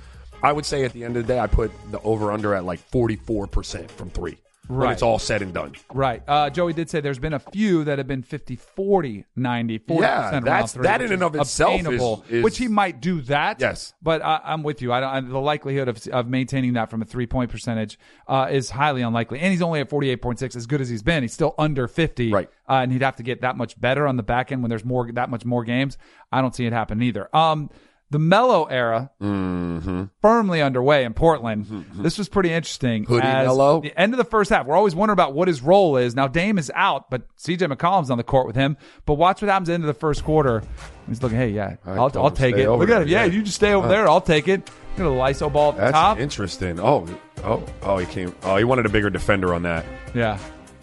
[0.43, 2.65] I would say at the end of the day, I put the over under at
[2.65, 4.37] like forty four percent from three
[4.71, 4.93] when Right.
[4.93, 5.73] it's all said and done.
[5.93, 6.23] Right.
[6.27, 10.01] Uh, Joey did say there's been a few that have been 50, 40, 90, 40%
[10.01, 13.59] Yeah, that's- three, that in and of itself is- is- which he might do that.
[13.59, 13.93] Yes.
[14.01, 14.91] But I, I'm with you.
[14.93, 18.47] I don't, I, the likelihood of, of maintaining that from a three point percentage uh,
[18.51, 19.39] is highly unlikely.
[19.39, 21.23] And he's only at 48.6, as good as he's been.
[21.23, 22.31] He's still under 50.
[22.31, 22.49] Right.
[22.69, 24.85] Uh, and he'd have to get that much better on the back end when there's
[24.85, 25.97] more that much more games.
[26.31, 27.27] I don't see it happen either.
[27.35, 27.69] Um,
[28.11, 30.03] the Melo era Mm-hmm.
[30.21, 31.85] firmly underway in Portland.
[31.95, 33.05] This was pretty interesting.
[33.05, 33.81] Hoodie Melo?
[33.81, 34.65] The end of the first half.
[34.67, 36.13] We're always wondering about what his role is.
[36.15, 38.77] Now Dame is out, but CJ McCollum's on the court with him.
[39.05, 40.61] But watch what happens at the end of the first quarter.
[41.07, 42.69] He's looking, hey, yeah, I I'll, I'll take it.
[42.69, 43.07] Look at him.
[43.07, 44.07] Yeah, you just stay over there.
[44.07, 44.69] I'll take it.
[44.91, 46.19] At the LISO ball at the That's top.
[46.19, 46.79] interesting.
[46.79, 47.07] Oh,
[47.45, 48.35] oh, oh, he came.
[48.43, 49.85] Oh, he wanted a bigger defender on that.
[50.13, 50.37] Yeah.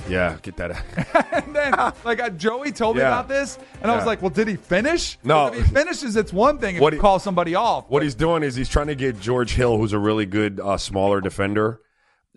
[0.09, 0.85] Yeah, get that.
[1.49, 1.73] And then,
[2.05, 3.09] like, uh, Joey told me Yeah.
[3.09, 4.07] about this, and I was Yeah.
[4.07, 5.19] like, well, did he finish?
[5.25, 5.47] No.
[5.49, 7.85] If he finishes, it's one thing if What you he- call somebody off.
[7.89, 10.77] What he's doing is he's trying to get George Hill, who's a really good uh,
[10.77, 11.81] smaller defender.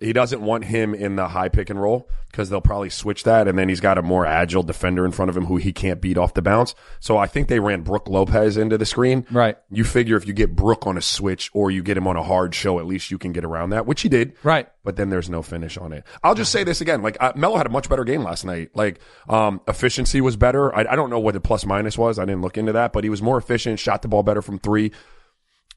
[0.01, 3.47] He doesn't want him in the high pick and roll because they'll probably switch that,
[3.47, 6.01] and then he's got a more agile defender in front of him who he can't
[6.01, 6.73] beat off the bounce.
[6.99, 9.27] So I think they ran Brook Lopez into the screen.
[9.29, 9.57] Right.
[9.69, 12.23] You figure if you get Brook on a switch or you get him on a
[12.23, 14.33] hard show, at least you can get around that, which he did.
[14.43, 14.67] Right.
[14.83, 16.03] But then there's no finish on it.
[16.23, 18.71] I'll just say this again: like uh, Melo had a much better game last night.
[18.73, 20.73] Like um, efficiency was better.
[20.75, 22.17] I, I don't know what the plus minus was.
[22.17, 23.79] I didn't look into that, but he was more efficient.
[23.79, 24.91] Shot the ball better from three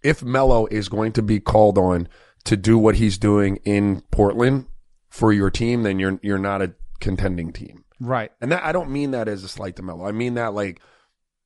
[0.04, 2.06] if Melo is going to be called on
[2.44, 4.66] to do what he's doing in Portland
[5.08, 7.84] for your team, then you're you're not a contending team.
[8.00, 8.30] right.
[8.40, 10.06] And that I don't mean that as a slight to Melo.
[10.06, 10.80] I mean that like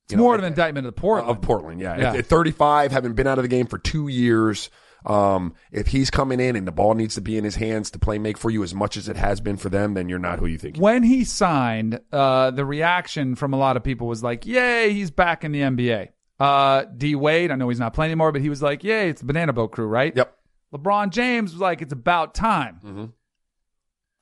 [0.07, 1.29] It's more of an indictment of the Portland.
[1.37, 1.79] of Portland.
[1.81, 1.97] Yeah.
[1.97, 2.09] Yeah.
[2.11, 4.69] At, at 35, having been out of the game for two years,
[5.05, 7.99] um, if he's coming in and the ball needs to be in his hands to
[7.99, 10.39] play make for you as much as it has been for them, then you're not
[10.39, 10.77] who you think.
[10.77, 15.11] when he signed, uh, the reaction from a lot of people was like, "Yay, he's
[15.11, 16.09] back in the NBA."
[16.39, 19.21] Uh, D Wade, I know he's not playing anymore, but he was like, "Yay, it's
[19.21, 20.35] the Banana Boat Crew, right?" Yep.
[20.73, 23.05] LeBron James was like, "It's about time." Mm-hmm.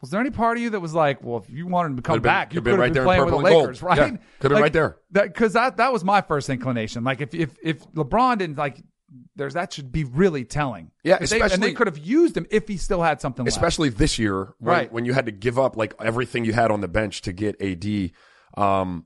[0.02, 2.14] Was there any part of you that was like, "Well, if you wanted to come
[2.14, 3.62] Could've been- back, you could right been there playing with the gold.
[3.64, 4.98] Lakers, right?" Yeah, could've been right there.
[5.12, 7.04] Because that, that was my first inclination.
[7.04, 8.80] Like, if if if LeBron didn't like,
[9.36, 10.92] there's that should be really telling.
[11.04, 13.44] Yeah, 'Cause they- and especially- they could have used him if he still had something
[13.46, 13.58] left.
[13.58, 14.92] especially this year when, Right.
[14.94, 17.56] when you had to give up like everything you had on the bench to get
[17.62, 18.12] AD.
[18.56, 19.06] Um,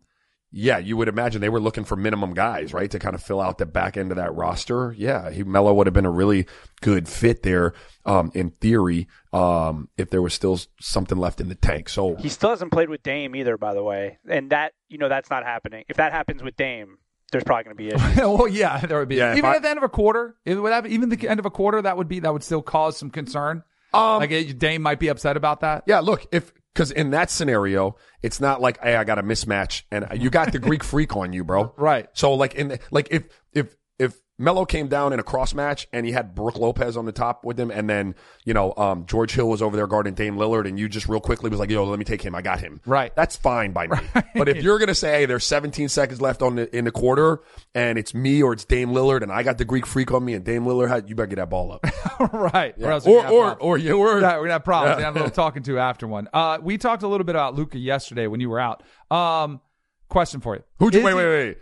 [0.51, 3.39] yeah, you would imagine they were looking for minimum guys, right, to kind of fill
[3.39, 4.93] out the back end of that roster.
[4.97, 6.45] Yeah, he Melo would have been a really
[6.81, 7.73] good fit there,
[8.05, 11.87] um, in theory, um, if there was still something left in the tank.
[11.89, 15.07] So He still hasn't played with Dame either, by the way, and that you know
[15.09, 15.85] that's not happening.
[15.87, 16.97] If that happens with Dame,
[17.31, 18.17] there's probably going to be issues.
[18.17, 19.15] well, yeah, there would be.
[19.15, 21.39] Yeah, even I- at the end of a quarter, it would have, even the end
[21.39, 23.63] of a quarter, that would be that would still cause some concern.
[23.93, 25.83] Um, like it, Dame might be upset about that.
[25.85, 29.83] Yeah, look, if because in that scenario, it's not like, hey, I got a mismatch
[29.91, 31.73] and you got the Greek freak on you, bro.
[31.81, 32.07] Right.
[32.13, 35.87] So like in the, like if if if Melo came down in a cross match
[35.93, 39.05] and he had Brook Lopez on the top with him, and then you know um,
[39.05, 41.69] George Hill was over there guarding Dame Lillard, and you just real quickly was like,
[41.69, 42.33] "Yo, let me take him.
[42.35, 43.15] I got him." Right.
[43.15, 43.97] That's fine by me.
[44.35, 47.41] But if you're gonna say, "Hey, there's 17 seconds left on the, in the quarter,
[47.75, 50.33] and it's me or it's Dame Lillard, and I got the Greek freak on me,
[50.33, 51.85] and Dame Lillard had," you better get that ball up.
[52.33, 52.73] right.
[52.79, 53.57] Or, we're or or problems.
[53.61, 54.95] or you were Yeah, we're gonna have problems.
[54.95, 56.27] Gonna have a little talking to after one.
[56.33, 58.81] Uh, we talked a little bit about Luka yesterday when you were out.
[59.11, 59.61] Um,
[60.07, 60.63] question for you.
[60.79, 60.85] who?
[60.85, 61.57] Wait, he- wait, wait.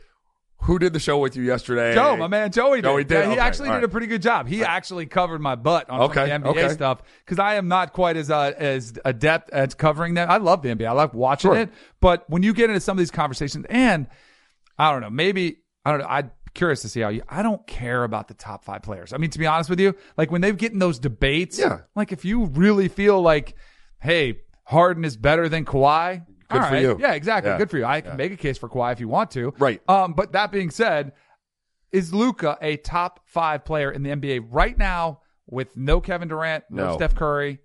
[0.63, 1.93] Who did the show with you yesterday?
[1.95, 2.84] Joe, my man Joey did.
[2.84, 3.13] Joey did?
[3.15, 3.84] Yeah, he Okay, actually all did right.
[3.86, 4.48] a pretty good job.
[4.48, 6.74] He actually covered my butt on Okay, some of the NBA okay.
[6.74, 10.30] stuff because I am not quite as uh, as adept at covering that.
[10.30, 10.88] I love the NBA.
[10.88, 11.58] I like watching Sure.
[11.60, 11.69] it,
[12.02, 14.08] but when you get into some of these conversations, and
[14.78, 16.08] I don't know, maybe I don't know.
[16.08, 17.24] I'm curious to see how you.
[17.30, 19.13] I don't care about the top five players.
[19.13, 21.80] I mean, to be honest with you, like when they get in those debates, Yeah.
[21.95, 23.56] Like if you really feel like,
[24.02, 26.26] hey, Harden is better than Kawhi.
[26.50, 26.82] Good all for right.
[26.82, 26.98] you.
[27.00, 27.52] Yeah, exactly.
[27.52, 27.58] Yeah.
[27.58, 27.86] Good for you.
[27.86, 29.54] I can make a case for Kawhi if you want to.
[29.60, 29.82] Right.
[29.88, 31.14] Um, but that being said,
[31.92, 36.66] is Luka a top five player in the NBA right now with no Kevin Durant,
[36.70, 36.96] no, No.
[36.96, 37.60] Steph Curry?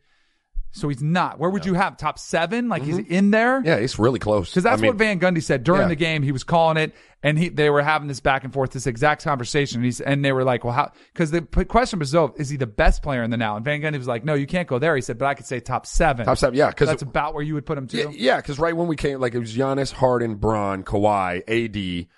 [0.77, 1.39] So he's not.
[1.39, 2.69] Where would you have top seven?
[2.69, 3.59] Like he's in there?
[3.59, 3.67] Mm-hmm.
[3.69, 4.51] Yeah, it's really close.
[4.51, 5.89] Because that's I mean, what Van Gundy said during Yeah.
[5.89, 6.25] the game.
[6.25, 9.23] He was calling it, and he they were having this back and forth, this exact
[9.23, 9.77] conversation.
[9.79, 12.49] And he's and they were like, "Well, how?" Because the p- question was, "Oh, is
[12.51, 14.67] he the best player in the now?" And Van Gundy was like, "No, you can't
[14.67, 16.27] go there." He said, "But I could say top seven.
[16.27, 17.99] Top seven, yeah, yeah, 'cause- that's about where you would put him too.
[17.99, 22.09] Yeah, yeah, because right when we came, like it was Giannis, Harden, Braun, Kawhi, AD,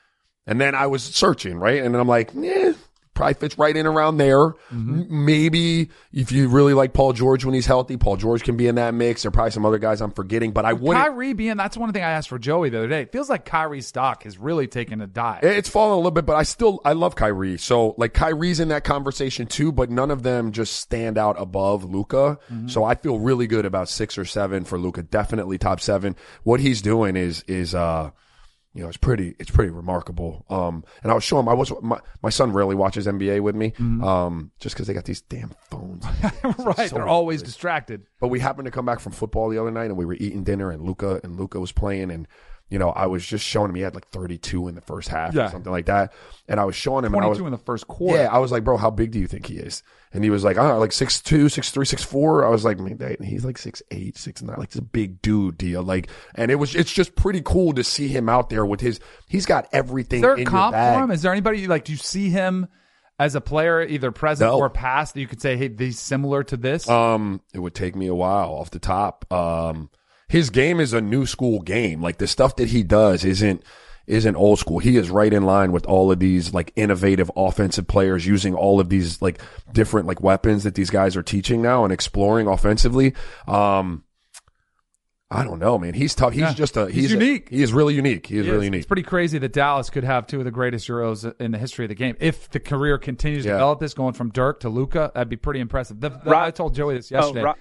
[0.47, 2.73] and then I was searching, right, and then I'm like, yeah,
[3.17, 4.51] probably fits right in around there.
[4.71, 5.25] Mm-hmm.
[5.25, 8.77] Maybe if you really like Paul George when he's healthy, Paul George can be in
[8.77, 9.23] that mix.
[9.23, 11.05] There are probably some other guys I'm forgetting, but I wouldn't.
[11.05, 13.03] Kyrie being that's one thing I asked for Joey the other day.
[13.03, 15.43] It feels like Kyrie's stock has really taken a dive.
[15.43, 17.59] It's fallen a little bit, but I still I love Kyrie.
[17.59, 21.85] So like Kyrie's in that conversation too, but none of them just stand out above
[21.85, 22.39] Luka.
[22.53, 22.69] Mm-hmm.
[22.69, 25.03] So I feel really good about six or seven for Luka.
[25.03, 26.15] Definitely top seven.
[26.45, 28.11] What he's doing is is uh
[28.77, 30.45] you know, it's pretty, it's pretty remarkable.
[30.51, 33.55] Um, and I was showing him, I was, my, my son rarely watches NBA with
[33.57, 34.05] me, Mm-hmm.
[34.05, 36.05] um, just cause they got these damn phones.
[36.59, 36.91] right.
[36.91, 38.07] so They're always distracted.
[38.21, 40.45] But we happened to come back from football the other night and we were eating
[40.45, 42.29] dinner and Luka and Luka was playing and
[42.69, 45.35] you know, I was just showing him he had like 32 in the first half
[45.35, 45.47] Yeah.
[45.47, 46.13] or something like that.
[46.49, 48.19] And I was showing him and I was, 22 in the first quarter.
[48.23, 49.83] yeah, I was like, bro, how big do you think he is?
[50.13, 52.45] And he was like, oh, like six two, six three, six four.
[52.45, 55.59] I was like, man, he's like six eight, six nine, like he's a big dude
[55.59, 55.83] deal.
[55.83, 58.99] Like, and it was, it's just pretty cool to see him out there with his,
[59.29, 61.11] he's got everything Is there a comp for him?
[61.11, 62.67] Is there anybody like do you see him
[63.19, 64.59] as a player either present No.
[64.59, 66.89] or past that you could say, hey, he's similar to this?
[66.89, 69.31] Um, it would take me a while off the top.
[69.33, 69.91] Um,
[70.29, 72.01] his game is a new school game.
[72.03, 73.63] Like the stuff that he does isn't
[74.07, 74.79] isn't old school.
[74.79, 78.79] He is right in line with all of these like innovative offensive players using all
[78.79, 79.41] of these like
[79.73, 83.15] different like weapons that these guys are teaching now and exploring offensively.
[83.49, 84.05] Um,
[85.29, 85.95] I don't know, man.
[85.95, 86.35] He's tough.
[86.35, 86.53] He's Yeah.
[86.55, 87.49] just a He's he's, a- unique.
[87.51, 88.29] he is really unique.
[88.29, 88.79] He is He really unique.
[88.83, 91.85] It's pretty crazy that Dallas could have two of the greatest Euros in the history
[91.85, 92.17] of the game.
[92.21, 95.59] If the career continues to develop this, going from Dirk to Luka, that'd be pretty
[95.59, 96.01] impressive.
[96.01, 97.55] The, the- Ra- I told Joey this Oh, yesterday.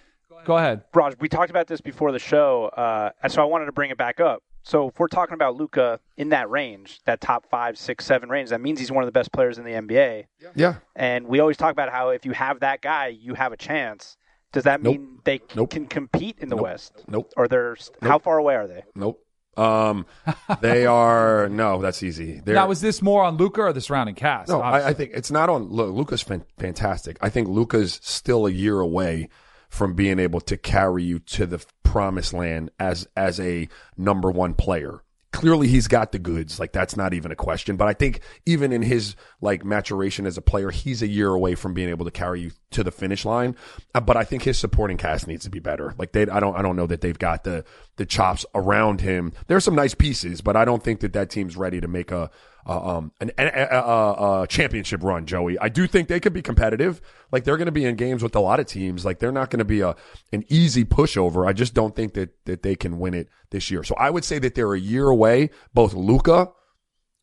[0.47, 0.83] Ra- Go ahead.
[0.93, 3.91] Raj, we talked about this before the show, uh, and so I wanted to bring
[3.91, 4.43] it back up.
[4.63, 8.49] So if we're talking about Luka in that range, that top five, six, seven range,
[8.49, 10.25] that means he's one of the best players in the NBA.
[10.41, 10.49] yeah.
[10.55, 10.75] yeah.
[10.95, 14.17] And we always talk about how if you have that guy, you have a chance.
[14.53, 14.93] Does that Nope.
[14.97, 15.69] mean they c- Nope.
[15.69, 16.63] can compete in the Nope.
[16.63, 17.03] West?
[17.07, 17.31] Nope.
[17.37, 18.83] Or they're how far away are they?
[18.95, 19.21] Nope.
[19.55, 20.05] Um,
[20.61, 21.81] they are no.
[21.81, 22.39] That's easy.
[22.43, 24.49] They're, Now, is this more on Luka or the surrounding cast?
[24.49, 25.69] No, I, I think it's not on.
[25.69, 26.23] Luka's
[26.57, 27.17] fantastic.
[27.21, 29.29] I think Luka's still a year away
[29.75, 34.53] from being able to carry you to the promised land as as a number one
[34.53, 35.01] player.
[35.33, 36.61] Clearly, he's got the goods.
[36.61, 37.75] Like that's not even a question.
[37.75, 41.55] But I think even in his like maturation as a player, he's a year away
[41.55, 43.57] from being able to carry you to the finish line.
[43.93, 45.93] Uh, but I think his supporting cast needs to be better.
[45.97, 47.65] Like they, I don't, I don't know that they've got the
[47.97, 49.33] the chops around him.
[49.47, 52.31] There's some nice pieces, but I don't think that that team's ready to make a
[52.67, 55.59] uh, um, an, a, a, a, championship run, Joey.
[55.59, 56.99] I do think they could be competitive.
[57.31, 59.05] Like they're going to be in games with a lot of teams.
[59.05, 59.95] Like they're not going to be a
[60.31, 61.47] an easy pushover.
[61.47, 63.83] I just don't think that that they can win it this year.
[63.83, 66.49] So I would say that they're a year away, both Luka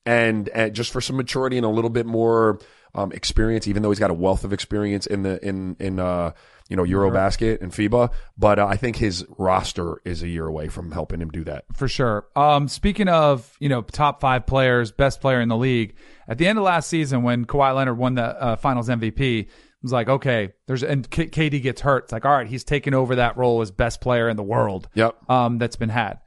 [0.04, 2.58] and, and just for some maturity and a little bit more
[2.94, 6.32] um, experience, even though he's got a wealth of experience in the in in uh,
[6.68, 8.12] you know EuroBasket and FIBA.
[8.36, 11.64] But uh, I think his roster is a year away from helping him do that.
[11.74, 12.26] for sure.
[12.36, 15.94] Um, speaking of, you know, top five players, best player in the league,
[16.28, 19.48] at the end of last season when Kawhi Leonard won the uh, finals MVP, it
[19.82, 22.04] was like, okay, there's, and K- KD gets hurt.
[22.04, 24.88] It's like, all right, he's taking over that role as best player in the world.
[24.94, 25.28] Yep.
[25.28, 26.20] Um, that's been had.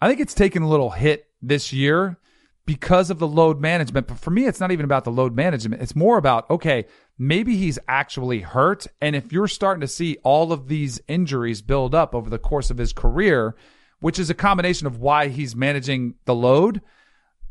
[0.00, 2.18] I think it's taken a little hit this year
[2.66, 4.06] because of the load management.
[4.08, 5.80] But for me, it's not even about the load management.
[5.82, 6.86] It's more about, okay,
[7.18, 8.86] maybe he's actually hurt.
[9.00, 12.70] And if you're starting to see all of these injuries build up over the course
[12.70, 13.54] of his career,
[14.00, 16.82] which is a combination of why he's managing the load,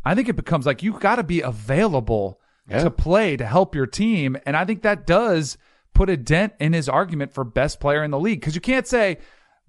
[0.03, 2.83] I think it becomes like you got to be available Yeah.
[2.83, 4.35] to play to help your team.
[4.45, 5.57] And I think that does
[5.93, 8.41] put a dent in his argument for best player in the league.
[8.41, 9.17] Because you can't say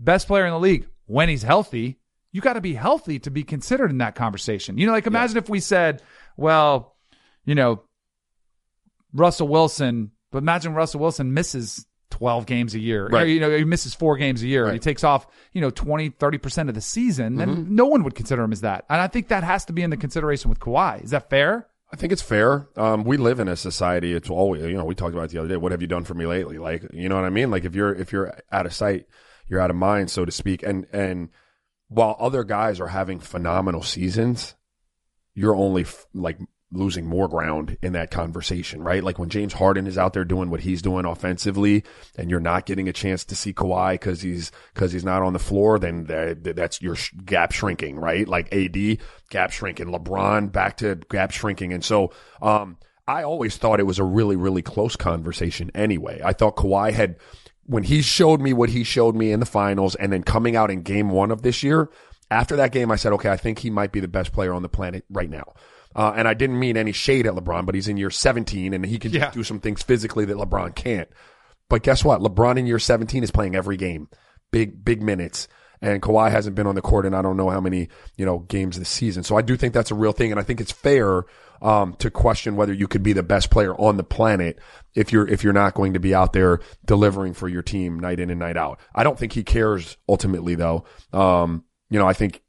[0.00, 1.98] best player in the league when he's healthy.
[2.36, 4.76] You got to be healthy to be considered in that conversation.
[4.76, 6.02] You know, like imagine if we said,
[6.36, 6.94] well,
[7.46, 7.80] you know,
[9.14, 13.08] Russell Wilson, but imagine Russell Wilson misses 12 games a year.
[13.08, 13.22] Right.
[13.22, 14.64] Or, you know, he misses four games a year.
[14.64, 14.68] Right.
[14.68, 14.74] Mm-hmm.
[14.74, 17.36] He takes off, you know, 20, 30% of the season.
[17.36, 18.84] Then no one would consider him as that.
[18.90, 21.02] And I think that has to be in the consideration with Kawhi.
[21.02, 21.66] Is that fair?
[21.90, 22.68] I think it's fair.
[22.76, 24.12] Um, we live in a society.
[24.12, 25.56] It's always, you know, we talked about it the other day.
[25.56, 26.58] What have you done for me lately?
[26.58, 27.50] Like, you know what I mean?
[27.50, 29.06] Like if you're, if you're out of sight,
[29.48, 30.62] you're out of mind, so to speak.
[30.62, 31.30] And, and
[31.88, 34.54] while other guys are having phenomenal seasons,
[35.34, 36.38] you're only f- like
[36.72, 39.04] losing more ground in that conversation, right?
[39.04, 41.84] Like when James Harden is out there doing what he's doing offensively
[42.16, 45.32] and you're not getting a chance to see Kawhi cause he's, cause he's not on
[45.32, 48.26] the floor, then that, that's your sh- gap shrinking, right?
[48.26, 48.98] Like AD
[49.30, 51.72] gap shrinking, LeBron back to gap shrinking.
[51.72, 56.20] And so, um, I always thought it was a really, really close conversation anyway.
[56.24, 57.16] I thought Kawhi had,
[57.66, 60.70] when he showed me what he showed me in the finals and then coming out
[60.70, 61.90] in game one of this year,
[62.30, 64.62] after that game, I said, okay, I think he might be the best player on
[64.62, 65.52] the planet right now.
[65.94, 68.84] Uh, and I didn't mean any shade at LeBron, but he's in year 17 and
[68.84, 69.30] he can Yeah.
[69.30, 71.08] do some things physically that LeBron can't.
[71.70, 72.20] But guess what?
[72.20, 74.08] LeBron in year 17 is playing every game,
[74.52, 75.48] big, big minutes.
[75.82, 78.40] And Kawhi hasn't been on the court in I don't know how many, you know,
[78.40, 79.22] games this season.
[79.22, 80.30] So I do think that's a real thing.
[80.30, 81.24] And I think it's fair,
[81.62, 84.58] um, to question whether you could be the best player on the planet
[84.94, 88.20] if you're, if you're not going to be out there delivering for your team night
[88.20, 88.80] in and night out.
[88.94, 90.84] I don't think he cares ultimately though.
[91.12, 92.42] Um, you know, I think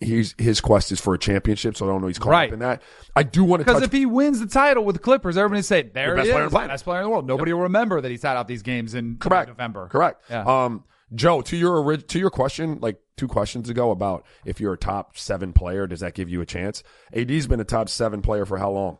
[0.00, 1.76] he's, his quest is for a championship.
[1.76, 2.48] So I don't know he's caught Right.
[2.48, 2.82] up in that.
[3.16, 5.62] I do want to Because touch if he wins the title with the Clippers, everybody
[5.62, 7.26] say, there best he player the best player in the world.
[7.26, 9.48] Nobody will remember that he sat out these games in Correct.
[9.48, 9.88] November.
[9.88, 10.22] Correct.
[10.30, 10.42] Yeah.
[10.44, 14.78] Um, Joe, to your to your question, like two questions ago about if you're a
[14.78, 16.82] top seven player, does that give you a chance?
[17.12, 18.98] AD's been a top seven player for how long?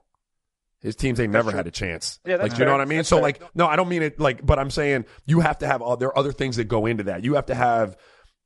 [0.80, 2.18] His teams ain't never had a chance.
[2.24, 2.98] Yeah, like, you know what I mean?
[2.98, 3.22] That's so fair.
[3.22, 5.96] like, no, I don't mean it like, but I'm saying you have to have, uh,
[5.96, 7.22] there are other things that go into that.
[7.22, 7.98] You have to have,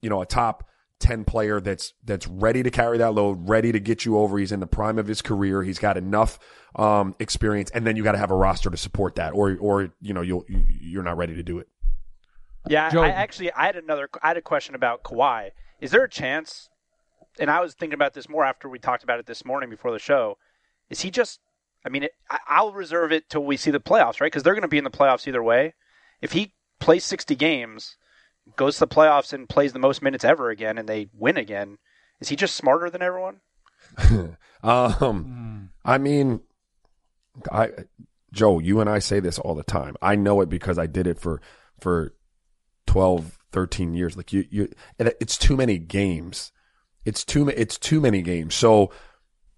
[0.03, 3.79] you know, a top 10 player that's, that's ready to carry that load, ready to
[3.79, 4.37] get you over.
[4.37, 5.63] He's in the prime of his career.
[5.63, 6.41] He's got enough,
[6.75, 7.71] um, experience.
[7.71, 10.23] And then you got to have a roster to support that or, or, you know,
[10.23, 11.69] you'll, you're not ready to do it.
[12.69, 15.51] Yeah, Joe- I actually I had another I had a question about Kawhi.
[15.81, 16.69] Is there a chance?
[17.39, 19.91] And I was thinking about this more after we talked about it this morning before
[19.91, 20.39] the show.
[20.89, 21.41] Is he just?
[21.85, 24.29] I mean, it, I, I'll reserve it till we see the playoffs, right?
[24.29, 25.75] Because they're going to be in the playoffs either way.
[26.23, 27.97] If he plays sixty games,
[28.57, 31.79] goes to the playoffs and plays the most minutes ever again, and they win again,
[32.21, 33.41] is he just smarter than everyone?
[34.63, 36.41] Um, I mean,
[37.53, 37.71] I,
[38.33, 39.95] Joe, you and I say this all the time.
[40.01, 41.43] I know it because I did it for,
[41.79, 42.15] for
[42.87, 44.17] 12, 13 years.
[44.17, 44.69] Like you, you,
[44.99, 46.53] and it's too many games.
[47.05, 48.55] It's too, it's too many games.
[48.55, 48.91] So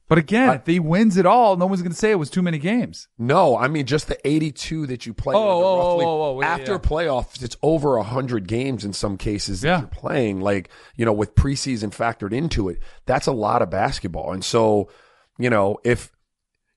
[0.08, 2.42] But again, if he wins it all, no one's going to say it was too
[2.42, 3.08] many games.
[3.18, 5.34] no, I mean, just the 82 that you play.
[5.34, 6.78] Oh, oh, roughly, oh, oh, yeah, after yeah.
[6.78, 9.78] playoffs, it's over a hundred games in some cases that Yeah.
[9.80, 10.40] you're playing.
[10.40, 14.32] Like, you know, with preseason factored into it, that's a lot of basketball.
[14.32, 14.88] And so,
[15.38, 16.12] you know, if,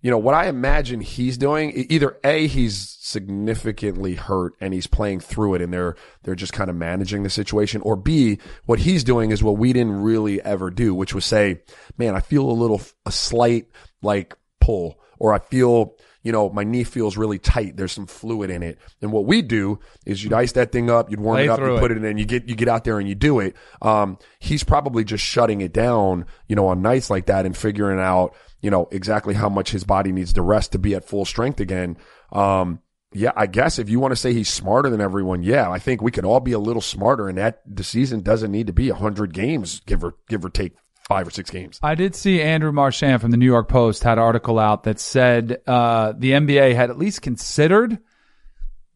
[0.01, 5.19] you know, what I imagine he's doing, either A, he's significantly hurt and he's playing
[5.19, 7.81] through it and they're, they're just kind of managing the situation.
[7.81, 11.61] Or B, what he's doing is what we didn't really ever do, which was say,
[11.97, 13.67] man, I feel a little, a slight
[14.01, 17.75] like pull or I feel, you know, my knee feels really tight.
[17.75, 18.79] There's some fluid in it.
[19.01, 21.59] And what we do is you'd ice that thing up, you'd warm Lay it up,
[21.59, 21.97] you put it.
[21.97, 23.55] it in, and you get, you get out there and you do it.
[23.81, 27.99] Um, he's probably just shutting it down, you know, on nights like that and figuring
[27.99, 31.25] out, you know, exactly how much his body needs to rest to be at full
[31.25, 31.97] strength again.
[32.31, 32.79] Um,
[33.11, 36.01] yeah, I guess if you want to say he's smarter than everyone, yeah, I think
[36.01, 38.89] we could all be a little smarter and that the season doesn't need to be
[38.89, 40.73] a hundred games, give or, give or take
[41.07, 41.79] five or six games.
[41.81, 44.99] I did see Andrew Marchand from the New York Post had an article out that
[44.99, 47.97] said uh, the NBA had at least considered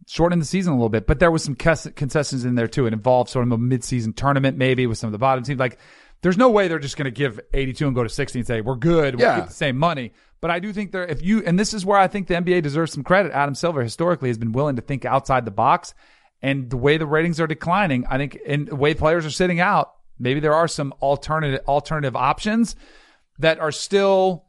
[0.07, 2.85] shortening the season a little bit, but there was some concessions in there too.
[2.85, 5.59] It involved sort of a midseason tournament, maybe with some of the bottom teams.
[5.59, 5.79] Like,
[6.23, 8.61] there's no way they're just going to give 82 and go to 60 and say
[8.61, 9.39] we're good, we'll Yeah.
[9.41, 10.13] keep the same money.
[10.41, 12.61] But I do think there, if you, and this is where I think the NBA
[12.63, 13.31] deserves some credit.
[13.31, 15.93] Adam Silver historically has been willing to think outside the box,
[16.41, 19.59] and the way the ratings are declining, I think, and the way players are sitting
[19.61, 22.75] out, maybe there are some alternative alternative options
[23.39, 24.45] that are still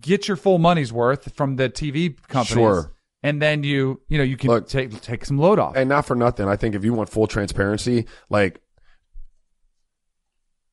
[0.00, 2.52] get your full money's worth from the TV companies.
[2.54, 2.92] Sure.
[3.22, 5.74] And then you, you know, you can Look, take take some load off.
[5.76, 6.46] and not for nothing.
[6.48, 8.60] I think if you want full transparency, like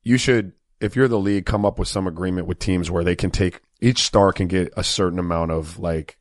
[0.06, 3.16] you should, if you're the league, come up with some agreement with teams where they
[3.16, 6.18] can take each star can get a certain amount of like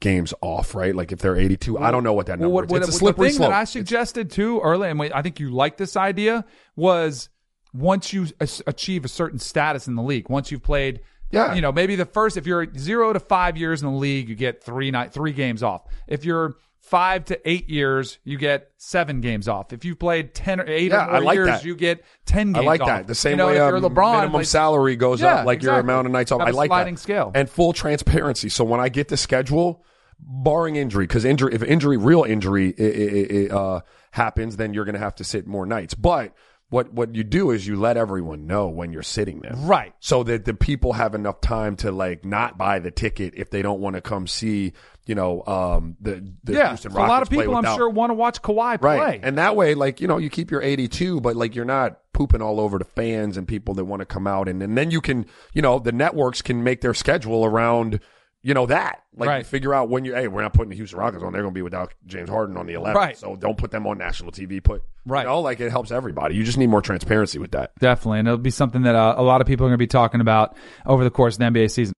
[0.00, 0.96] games off, right?
[0.96, 2.70] Like if they're 82, I don't know what that Well, number what, is.
[2.72, 3.50] what, It's a what- slippery the thing slope.
[3.50, 7.28] that I suggested too early, and I think you like this idea, was
[7.72, 8.26] once you
[8.66, 11.00] achieve a certain status in the league, once you've played
[11.30, 11.54] Yeah.
[11.54, 14.34] You know, maybe the first if you're zero to five years in the league, you
[14.34, 15.82] get three night three games off.
[16.08, 19.72] If you're five to eight years, you get seven games off.
[19.72, 21.64] If you've played ten or eight Yeah, or I like years, that.
[21.64, 22.88] you get ten I like off.
[22.88, 23.06] that.
[23.06, 25.46] The same You know, way if you're um, LeBron, minimum like- salary goes Yeah, up,
[25.46, 26.40] like your amount of nights off.
[26.40, 27.00] I like sliding that.
[27.00, 27.30] scale.
[27.34, 28.48] and full transparency.
[28.48, 29.84] So when I get the schedule,
[30.18, 33.80] barring injury, because injury, if injury, real injury, i i i uh,
[34.12, 35.94] happens, then you're going to have to sit more nights.
[35.94, 36.32] But
[36.70, 39.92] what what you do is you let everyone know when you're sitting there Right.
[40.00, 43.60] So that the people have enough time to like not buy the ticket if they
[43.60, 44.72] don't want to come see,
[45.04, 48.40] you know, um, the the yeah, a lot of people, I'm sure, want to watch
[48.40, 48.96] Kawhi play.
[48.96, 49.20] Right.
[49.22, 52.40] And that way, like, you know, you keep your 82, but like you're not pooping
[52.42, 54.48] all over the fans and people that want to come out.
[54.48, 58.00] And, and then you can, you know, the networks can make their schedule around,
[58.42, 59.02] you know, that.
[59.16, 59.46] Like Right.
[59.46, 61.32] figure out when you, hey, we're not putting the Houston Rockets on.
[61.32, 62.94] They're going to be without James Harden on the 11th.
[62.94, 63.16] Right.
[63.16, 64.62] So don't put them on national TV.
[64.62, 65.22] Put, Right.
[65.22, 66.34] You know, like it helps everybody.
[66.36, 67.72] You just need more transparency with that.
[67.80, 69.86] Definitely, and it'll be something that uh, a lot of people are going to be
[69.86, 71.94] talking about over the course of the NBA season.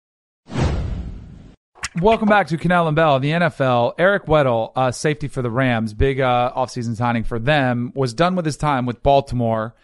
[2.00, 3.96] Welcome back to Kanell and Bell, the NFL.
[3.98, 8.36] Eric Weddle, uh, safety for the Rams, big uh, offseason signing for them, was done
[8.36, 9.76] with his time with Baltimore.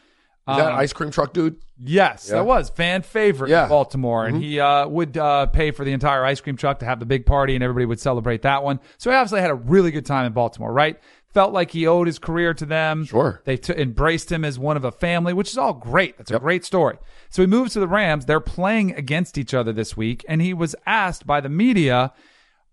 [0.49, 1.58] Is that ice cream truck dude?
[1.84, 2.38] Yes, Yeah.
[2.38, 3.63] that was fan favorite Yeah.
[3.63, 6.86] in Baltimore, and he uh, would uh, pay for the entire ice cream truck to
[6.86, 8.80] have the big party, and everybody would celebrate that one.
[8.97, 10.99] So he obviously had a really good time in Baltimore, right?
[11.34, 13.05] Felt like he owed his career to them.
[13.05, 13.41] Sure.
[13.45, 16.17] they t- embraced him as one of a family, which is all great.
[16.17, 16.97] That's a great story.
[17.30, 18.25] So he moves to the Rams.
[18.25, 22.11] They're playing against each other this week, and he was asked by the media.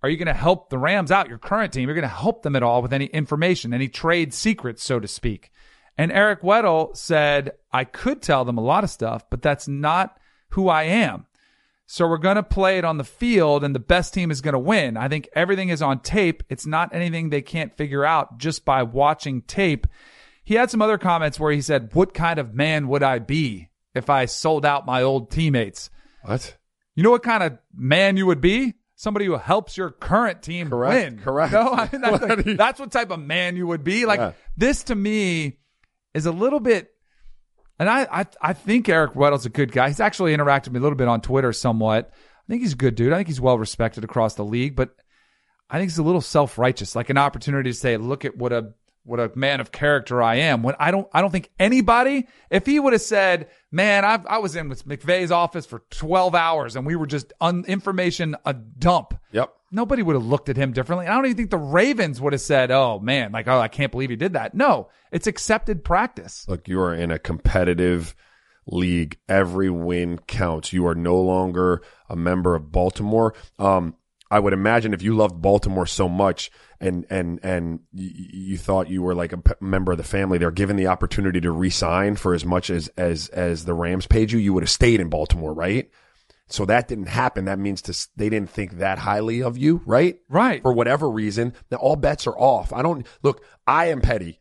[0.02, 1.88] Are you going to help the Rams out, your current team?
[1.88, 5.08] You're going to help them at all with any information, any trade secrets, so to
[5.08, 5.50] speak.
[5.96, 10.16] And Eric Weddle said, I could tell them a lot of stuff, but that's not
[10.50, 11.26] who I am.
[11.86, 14.54] So we're going to play it on the field and the best team is going
[14.54, 14.96] to win.
[14.96, 16.42] I think everything is on tape.
[16.48, 19.86] It's not anything they can't figure out just by watching tape.
[20.42, 23.68] He had some other comments where he said, What kind of man would I be
[23.94, 25.90] if I sold out my old teammates?
[26.22, 26.56] What?
[26.96, 28.74] You know what kind of man you would be?
[28.96, 31.18] Somebody who helps your current team Correct, win.
[31.22, 31.52] correct.
[31.52, 34.06] No, I mean, that's, What like- that's what type of man you would be.
[34.06, 34.32] Like Yeah.
[34.56, 35.58] this to me
[36.14, 36.90] is a little bit.
[37.78, 39.88] And I, I, I think Eric Weddle's a good guy.
[39.88, 42.10] He's actually interacted with me a little bit on Twitter somewhat.
[42.14, 43.12] I think he's a good dude.
[43.12, 44.94] I think he's well respected across the league, but
[45.68, 48.52] I think he's a little self righteous, like an opportunity to say, look at what
[48.52, 50.62] a what a man of character I am.
[50.62, 54.38] When I don't I don't think anybody, if he would have said, Man, I I
[54.38, 58.54] was in with McVay's office for twelve hours and we were just un, information a
[58.54, 59.14] dump.
[59.32, 59.52] Yep.
[59.74, 61.06] Nobody would have looked at him differently.
[61.06, 63.90] I don't even think the Ravens would have said, Oh man, like, oh, I can't
[63.92, 64.54] believe he did that.
[64.54, 66.46] No, it's accepted practice.
[66.48, 68.14] Look, you are in a competitive
[68.66, 69.18] league.
[69.28, 70.72] Every win counts.
[70.72, 73.34] You are no longer a member of Baltimore.
[73.58, 73.96] Um,
[74.30, 76.50] I would imagine if you loved Baltimore so much
[76.80, 80.04] and and and y- y- you thought you were like a p- member of the
[80.04, 84.06] family, they're given the opportunity to re-sign for as much as as as the Rams
[84.06, 85.88] paid you, you would have stayed in Baltimore, right?
[86.48, 87.46] So that didn't happen.
[87.46, 90.18] That means to they didn't think that highly of you, right?
[90.28, 90.62] Right.
[90.62, 92.72] For whatever reason, now all bets are off.
[92.72, 93.42] I don't look.
[93.66, 94.40] I am petty.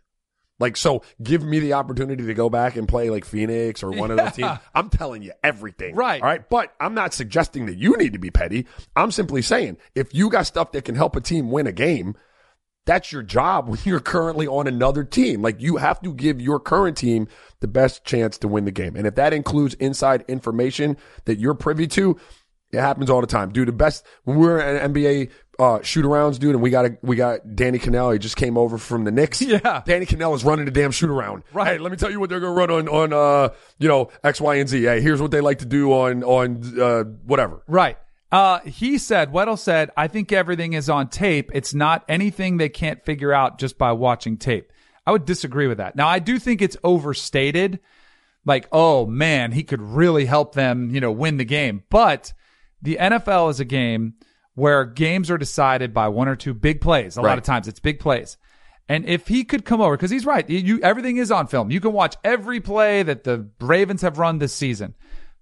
[0.59, 4.11] Like so, give me the opportunity to go back and play like Phoenix or one
[4.11, 4.57] of those teams.
[4.75, 5.95] I'm telling you everything.
[5.95, 6.21] Right.
[6.21, 6.47] All right.
[6.47, 8.67] But I'm not suggesting that you need to be petty.
[8.95, 12.15] I'm simply saying if you got stuff that can help a team win a game,
[12.85, 15.41] that's your job when you're currently on another team.
[15.41, 17.27] Like you have to give your current team
[17.59, 18.95] the best chance to win the game.
[18.95, 22.17] And if that includes inside information that you're privy to,
[22.71, 23.51] it happens all the time.
[23.51, 25.29] Dude, the best when we were at NBA
[25.59, 28.57] uh shoot arounds, dude, and we got a we got Danny Kanell, he just came
[28.57, 29.39] over from the Knicks.
[29.41, 29.83] Yeah.
[29.85, 31.43] Danny Kanell is running the damn shoot around.
[31.53, 31.73] Right.
[31.73, 34.41] Hey, let me tell you what they're gonna run on on uh you know, X,
[34.41, 34.81] Y, and Z.
[34.83, 37.61] Hey, here's what they like to do on on uh whatever.
[37.67, 37.97] Right.
[38.33, 41.51] Uh, he said, Weddle said, I think everything is on tape.
[41.53, 44.73] It's not anything they can't figure out just by watching tape.
[45.05, 45.95] I would disagree with that.
[45.95, 47.79] Now, I do think it's overstated.
[48.43, 51.83] Like, oh man, he could really help them, you know, win the game.
[51.91, 52.33] But
[52.81, 54.15] the NFL is a game
[54.55, 57.17] where games are decided by one or two big plays.
[57.17, 58.37] A lot of times it's big plays.
[58.89, 61.69] And if he could come over, because he's right, you, everything is on film.
[61.69, 64.95] You can watch every play that the Ravens have run this season,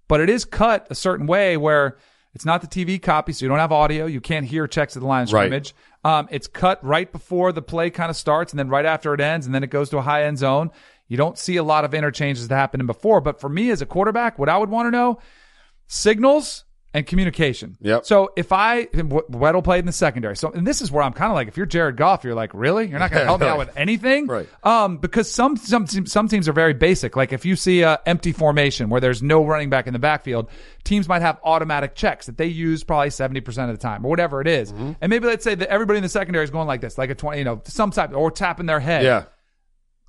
[0.10, 1.98] but it is cut a certain way where
[2.34, 4.06] it's not the TV copy, so you don't have audio.
[4.06, 5.42] You can't hear checks of the line of Right.
[5.48, 5.76] scrimmage.
[6.04, 9.22] Um, it's cut right before the play kind of starts, and then right after it
[9.22, 10.72] ends, and then it goes to a high end zone.
[11.08, 13.20] You don't see a lot of interchanges that happened before.
[13.22, 15.20] But for me as a quarterback, what I would want to know
[15.88, 16.64] signals
[16.94, 17.78] and communication.
[17.82, 18.06] Yep.
[18.06, 21.32] So if I Weddle played in the secondary, so and this is where I'm kind
[21.32, 23.48] of like, if you're Jared Goff, you're like, really, you're not going to help me
[23.48, 24.48] out with anything, Right.
[24.64, 27.16] Um, because some some some teams are very basic.
[27.16, 30.50] Like if you see a empty formation where there's no running back in the backfield,
[30.84, 34.10] teams might have automatic checks that they use probably seventy percent of the time or
[34.10, 34.74] whatever it is.
[34.74, 34.92] Mm-hmm.
[35.00, 37.16] And maybe let's say that everybody in the secondary is going like this, like a
[37.16, 39.04] twenty, you know, some type or tapping their head.
[39.04, 39.26] Yeah.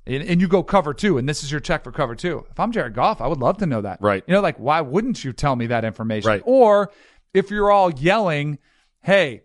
[0.05, 2.45] And, and you go cover two, and this is your check for cover two.
[2.51, 3.99] If I'm Jared Goff, I would love to know that.
[4.01, 4.23] Right.
[4.27, 6.29] You know, like why wouldn't you tell me that information?
[6.29, 6.41] Right.
[6.45, 6.91] Or
[7.33, 8.59] if you're all yelling,
[9.01, 9.43] "Hey."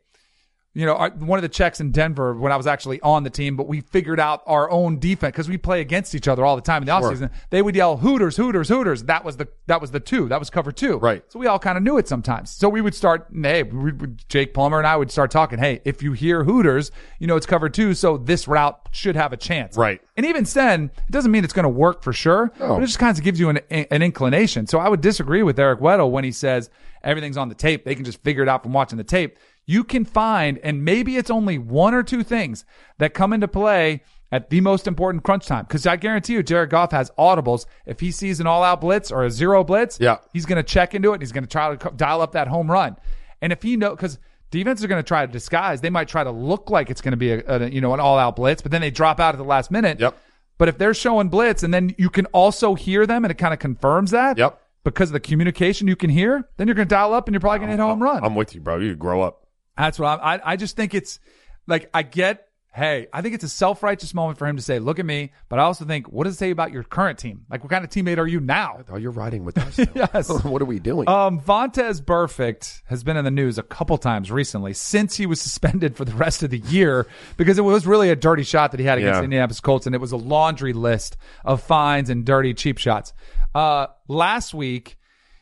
[0.79, 3.31] You know, our, one of the checks in Denver when I was actually on the
[3.31, 6.55] team, but we figured out our own defense because we play against each other all
[6.55, 7.33] the time in the offseason.
[7.51, 9.03] They would yell Hooters, Hooters, Hooters.
[9.03, 10.29] That was the that was the two.
[10.29, 10.99] That was cover two.
[10.99, 11.25] Right.
[11.33, 12.51] So we all kind of knew it sometimes.
[12.51, 13.91] So we would start, hey, we,
[14.29, 17.45] Jake Plummer and I would start talking, hey, if you hear Hooters, you know it's
[17.45, 19.77] cover two, so this route should have a chance.
[19.77, 20.01] Right.
[20.17, 23.01] And even then, it doesn't mean it's going to work for sure, but it just
[23.01, 24.69] kind of gives you an, an inclination.
[24.69, 26.71] So I would disagree with Eric Weddle when he says
[27.03, 27.85] everything's on the tape.
[27.85, 29.39] They can just figure it out from watching the tape.
[29.69, 32.65] You can find, and maybe it's only one or two things
[32.97, 34.03] that come into play
[34.33, 35.67] at the most important crunch time.
[35.69, 37.67] Because I guarantee you, Jared Goff has audibles.
[37.85, 40.17] If he sees an all-out blitz or a zero blitz, Yeah.
[40.33, 41.17] he's going to check into it.
[41.17, 42.97] and He's going to try to dial up that home run.
[43.43, 44.19] And if he know, because
[44.51, 47.13] defenses are going to try to disguise, they might try to look like it's going
[47.13, 49.39] to be a, a you know an all-out blitz, but then they drop out at
[49.39, 50.01] the last minute.
[50.01, 50.17] Yep.
[50.57, 53.53] But if they're showing blitz, and then you can also hear them, and it kind
[53.53, 54.39] of confirms that.
[54.39, 54.61] Yep.
[54.85, 57.41] Because of the communication you can hear, then you're going to dial up, and you're
[57.41, 58.25] probably going to hit a home run.
[58.25, 58.79] I'm with you, bro.
[58.79, 59.45] You grow up.
[59.79, 61.21] That's what I'm, I, I just think it's
[61.67, 64.79] like, I get, hey, I think it's a self righteous moment for him to say,
[64.79, 65.33] look at me.
[65.49, 67.45] But I also think, what does it say about your current team?
[67.51, 68.81] Like, what kind of teammate are you now?
[68.91, 69.79] Oh, you're riding with us.
[69.95, 70.29] Yes.
[70.45, 71.09] what are we doing?
[71.09, 75.41] Um, Vontaze Burfict has been in the news a couple times recently since he was
[75.49, 77.07] suspended for the rest of the year
[77.37, 79.21] because it was really a dirty shot that he had against Yeah.
[79.21, 83.13] the Indianapolis Colts, and it was a laundry list of fines and dirty cheap shots.
[83.55, 84.99] Uh, last week,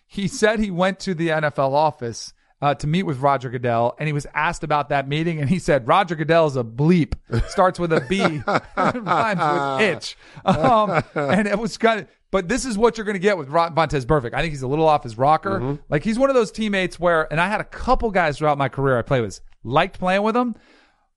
[0.07, 2.32] he said he went to the NFL office
[2.66, 5.58] uh, to meet with Roger Goodell, and he was asked about that meeting, and he
[5.60, 7.14] said Roger Goodell is a bleep,
[7.48, 8.20] starts with a B,
[8.76, 12.08] rhymes with itch, um, and it was kind of.
[12.32, 14.34] But this is what you're going to get with Ron- Vontaze Burfict.
[14.34, 15.78] I think he's a little off his rocker.
[15.88, 18.68] Like he's one of those teammates where, and I had a couple guys throughout my
[18.68, 20.56] career I played with, liked playing with him,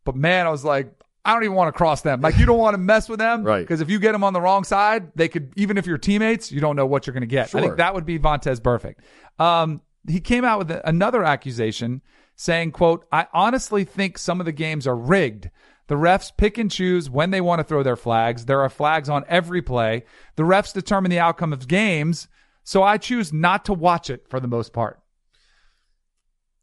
[0.05, 0.93] but man, I was like,
[1.25, 2.21] I don't even want to cross them.
[2.21, 3.61] Like you don't want to mess with them, Right.
[3.61, 6.51] Because if you get them on the wrong side, they could even if you're teammates,
[6.51, 7.53] you don't know what you're going to get.
[7.55, 8.95] I think that would be Vontaze Burfict.
[9.43, 12.01] Um, he came out with another accusation
[12.35, 15.49] saying, "quote I honestly think some of the games are rigged."
[15.87, 18.45] The refs pick and choose when they want to throw their flags.
[18.45, 20.03] There are flags on every play.
[20.35, 22.27] The refs determine the outcome of games,
[22.63, 24.99] so I choose not to watch it for the most part.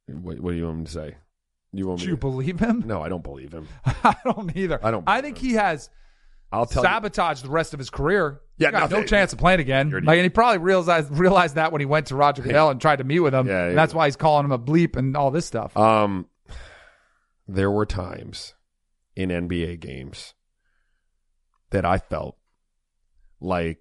[0.06, 1.14] what, what do you want me to say?
[1.72, 2.84] You want Do me you to, believe him?
[2.86, 3.66] No, I don't believe him.
[3.84, 4.78] I don't either.
[4.84, 5.44] I don't I think him.
[5.48, 5.90] he has
[6.52, 6.88] I'll tell you.
[6.88, 8.40] sabotaged the rest of his career.
[8.58, 9.90] Yeah, got no chance of playing again.
[9.90, 12.80] You're- Like, and he probably realized realized that when he went to Roger Goodell and
[12.80, 13.46] tried to meet with him.
[13.46, 15.76] Yeah, that's why he's calling him a bleep and all this stuff.
[15.76, 16.26] Um,
[17.46, 18.54] there were times
[19.14, 20.34] in NBA games
[21.70, 22.36] that I felt
[23.40, 23.80] like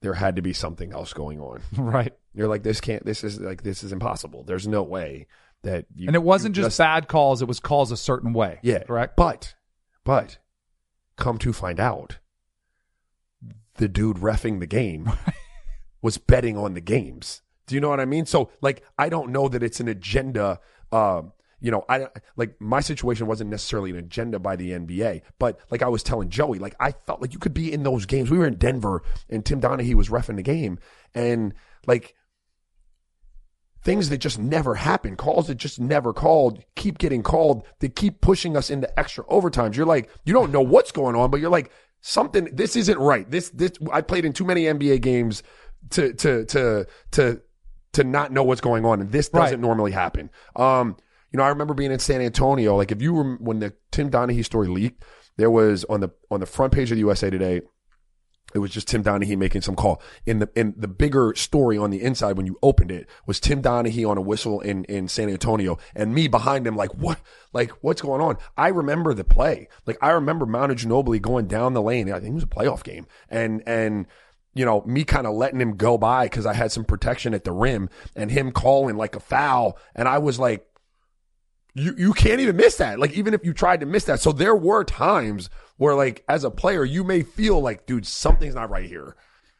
[0.00, 1.60] there had to be something else going on.
[1.76, 2.12] right.
[2.34, 3.04] You're like, this can't.
[3.04, 4.44] This is like this is impossible.
[4.44, 5.26] There's no way
[5.64, 5.86] that.
[5.94, 8.60] You, And it wasn't you just, bad calls; it was calls a certain way.
[8.62, 9.16] Yeah, correct.
[9.16, 9.54] But,
[10.04, 10.38] but,
[11.16, 12.18] come to find out,
[13.78, 15.10] the dude refing the game
[16.02, 17.42] was betting on the games.
[17.66, 18.26] Do you know what I mean?
[18.26, 20.60] So, like, I don't know that it's an agenda.
[20.92, 22.06] Um, you know, I
[22.36, 26.28] like my situation wasn't necessarily an agenda by the NBA, but like I was telling
[26.28, 28.30] Joey, like I felt like you could be in those games.
[28.30, 30.78] We were in Denver, and Tim Donaghy was refing the game,
[31.14, 31.52] and
[31.86, 32.14] like
[33.82, 38.20] things that just never happen, calls that just never called, keep getting called, they keep
[38.20, 39.76] pushing us into extra overtimes.
[39.76, 41.70] You're like, you don't know what's going on, but you're like,
[42.00, 43.30] something, this isn't right.
[43.30, 45.42] This, this, I played in too many NBA games
[45.90, 47.40] to, to, to, to,
[47.92, 49.00] to not know what's going on.
[49.00, 49.60] And this doesn't Right.
[49.60, 50.30] normally happen.
[50.56, 50.96] Um,
[51.32, 52.76] you know, I remember being in San Antonio.
[52.76, 55.04] Like if you were, when the Tim Donaghy story leaked,
[55.36, 57.60] there was on the, on the front page of the USA Today,
[58.54, 60.00] it was just Tim Donaghy making some call.
[60.26, 63.62] In the in the bigger story on the inside when you opened it was Tim
[63.62, 67.20] Donaghy on a whistle in in San Antonio and me behind him like what
[67.52, 68.36] like what's going on?
[68.56, 69.68] I remember the play.
[69.86, 72.10] Like I remember Manu Ginobili going down the lane.
[72.10, 73.06] I think it was a playoff game.
[73.28, 74.06] And and
[74.54, 77.44] you know, me kind of letting him go by because I had some protection at
[77.44, 79.78] the rim and him calling like a foul.
[79.94, 80.66] And I was like,
[81.74, 82.98] you you can't even miss that.
[82.98, 84.20] Like even if you tried to miss that.
[84.20, 88.54] So there were times where like as a player you may feel like dude something's
[88.54, 89.16] not right here.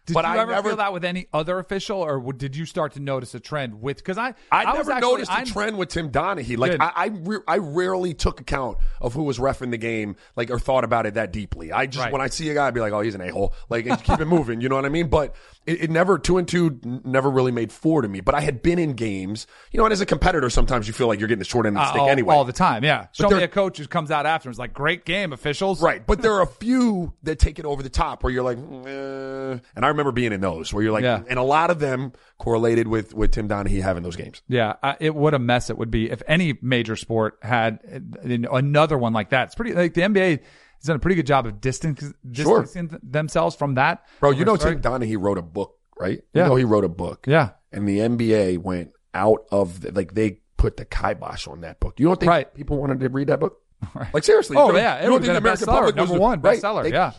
[0.08, 2.66] Did but you I ever never feel that with any other official, or did you
[2.66, 3.98] start to notice a trend with?
[3.98, 6.58] Because I, I, was never actually- noticed I- a trend with Tim Donaghy.
[6.58, 6.80] Like Good.
[6.80, 10.58] I, I, re- I rarely took account of who was refing the game, like or
[10.58, 11.70] thought about it that deeply.
[11.72, 12.12] I just Right.
[12.12, 13.54] when I see a guy, I'd be like, oh, he's an a hole.
[13.68, 14.60] Like and keep it moving.
[14.68, 15.08] You know what I mean?
[15.08, 15.36] But
[15.66, 18.20] it, it never two and two never really made four to me.
[18.20, 21.06] But I had been in games, you know, and as a competitor, sometimes you feel
[21.06, 22.34] like you're getting the short end of the uh, stick all, anyway.
[22.34, 22.82] all the time.
[22.82, 25.82] Yeah, show me a coach who comes out after and is like, "Great game, officials."
[25.82, 28.58] Right, but there are a few that take it over the top where you're like,
[28.58, 29.58] eh.
[29.76, 31.22] and I remember being in those where you're like, Yeah.
[31.28, 34.42] and a lot of them correlated with with Tim Donaghy having those games.
[34.48, 38.50] Yeah, I, it what a mess it would be if any major sport had uh,
[38.56, 39.46] another one like that.
[39.48, 42.00] It's pretty like the NBA has done a pretty good job of distance,
[42.32, 42.60] Sure.
[42.62, 44.04] distancing th- themselves from that.
[44.20, 44.74] Bro, you know Sorry.
[44.74, 46.22] Tim Donaghy wrote a book, right?
[46.32, 46.44] Yeah.
[46.44, 47.26] You know he wrote a book.
[47.26, 47.50] Yeah.
[47.72, 51.98] And the NBA went out of the, like they put the kibosh on that book.
[52.00, 52.54] You don't think Right.
[52.54, 53.60] people wanted to read that book?
[54.12, 54.56] Like seriously?
[54.56, 56.58] Oh, you yeah, it you been the a American bestseller, public number was- one right,
[56.60, 57.12] bestseller, they yeah.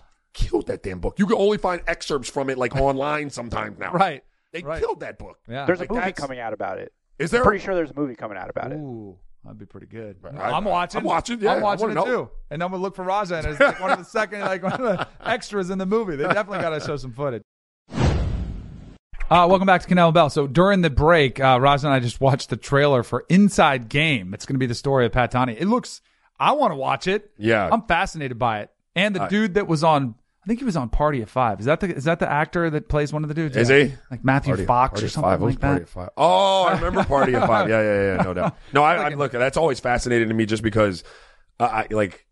[0.47, 1.19] Killed that damn book.
[1.19, 3.91] You can only find excerpts from it like online sometimes now.
[3.91, 4.23] Right.
[4.51, 4.79] They Right.
[4.81, 5.37] killed that book.
[5.47, 5.65] Yeah.
[5.65, 6.93] There's Like a movie that's- coming out about it.
[7.19, 7.43] Is there?
[7.43, 8.75] Pretty sure there's a movie coming out about it.
[8.77, 10.15] Ooh, that'd be pretty good.
[10.37, 10.99] I- I'm watching.
[10.99, 12.23] I'm watching, yeah, I'm I watching it wanna know.
[12.25, 12.29] too.
[12.49, 14.73] And I'm gonna look for Raja and it's like one of the second, like one
[14.73, 16.15] of the extras in the movie.
[16.15, 17.43] They definitely got to show some footage.
[19.29, 20.29] Uh, welcome back to Kanell Bell.
[20.31, 24.33] So during the break, uh, Raja and I just watched the trailer for Inside Game.
[24.33, 25.55] It's going to be the story of Patani.
[25.59, 26.01] It looks.
[26.39, 27.29] I want to watch it.
[27.37, 27.69] Yeah.
[27.71, 28.71] I'm fascinated by it.
[28.95, 30.15] And the dude that was on.
[30.49, 31.59] I think he was on Party of Five.
[31.59, 33.55] Is that the is that the actor that plays one of the dudes?
[33.55, 33.83] Is Yeah.
[33.83, 33.93] he?
[34.09, 35.41] Like Matthew Party- Fox Party or something Five.
[35.43, 35.83] Like Party that?
[35.83, 36.09] of Five?
[36.17, 37.69] Oh, I remember Party of Five.
[37.69, 38.57] Yeah, yeah, yeah, no doubt.
[38.73, 39.31] No, I, I look.
[39.33, 41.03] That's always fascinating to me, just because,
[41.59, 42.25] uh, I like,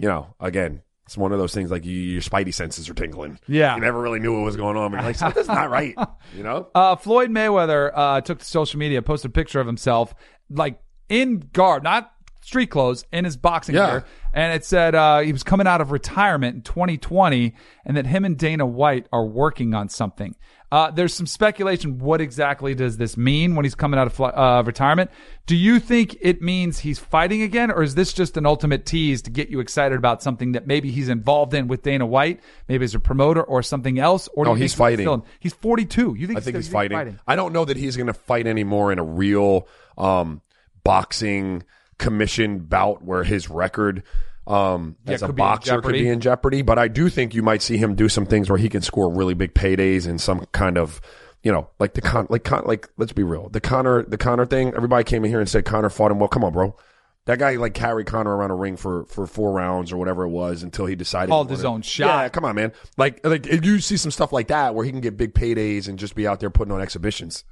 [0.00, 3.38] you know, again, it's one of those things like you, your spidey senses are tingling.
[3.46, 3.76] Yeah.
[3.76, 4.90] you never really knew what was going on.
[4.90, 5.94] But you're like, something's not right.
[6.36, 6.66] You know?
[6.74, 10.14] Uh, Floyd Mayweather uh, took to social media, posted a picture of himself,
[10.50, 12.10] like in garb, not
[12.42, 13.86] street clothes, in his boxing Yeah.
[13.90, 17.54] gear, and it said uh, he was coming out of retirement in 2020,
[17.86, 20.34] and that him and Dana White are working on something.
[20.70, 21.98] Uh, there's some speculation.
[21.98, 25.10] What exactly does this mean when he's coming out of uh, retirement?
[25.44, 29.20] Do you think it means he's fighting again, or is this just an ultimate tease
[29.22, 32.84] to get you excited about something that maybe he's involved in with Dana White, maybe
[32.86, 34.30] as a promoter or something else?
[34.32, 35.04] Or No, think he's fighting.
[35.04, 36.14] still- he's 42.
[36.18, 37.18] You think I think still- he's you fighting.
[37.26, 39.68] I don't know that he's going to fight anymore in a real
[39.98, 40.40] um,
[40.84, 41.62] boxing
[42.02, 44.02] commission bout where his record
[44.46, 46.62] um, Yeah, as a could be in boxer could be in jeopardy.
[46.62, 49.12] But I do think you might see him do some things where he can score
[49.12, 51.00] really big paydays in some kind of.
[51.44, 53.48] You know, like the con, like con, like let's be real.
[53.48, 54.72] The Connor, the Connor thing.
[54.76, 56.28] Everybody came in here and said Connor fought him well.
[56.28, 56.76] Come on, bro.
[57.24, 60.28] That guy like carried Connor around a ring for for four rounds or whatever it
[60.28, 62.22] was until he decided he Called his own shot.
[62.22, 62.72] Yeah, come on, man.
[62.96, 65.88] Like like if you see some stuff like that where he can get big paydays
[65.88, 67.44] and just be out there putting on exhibitions.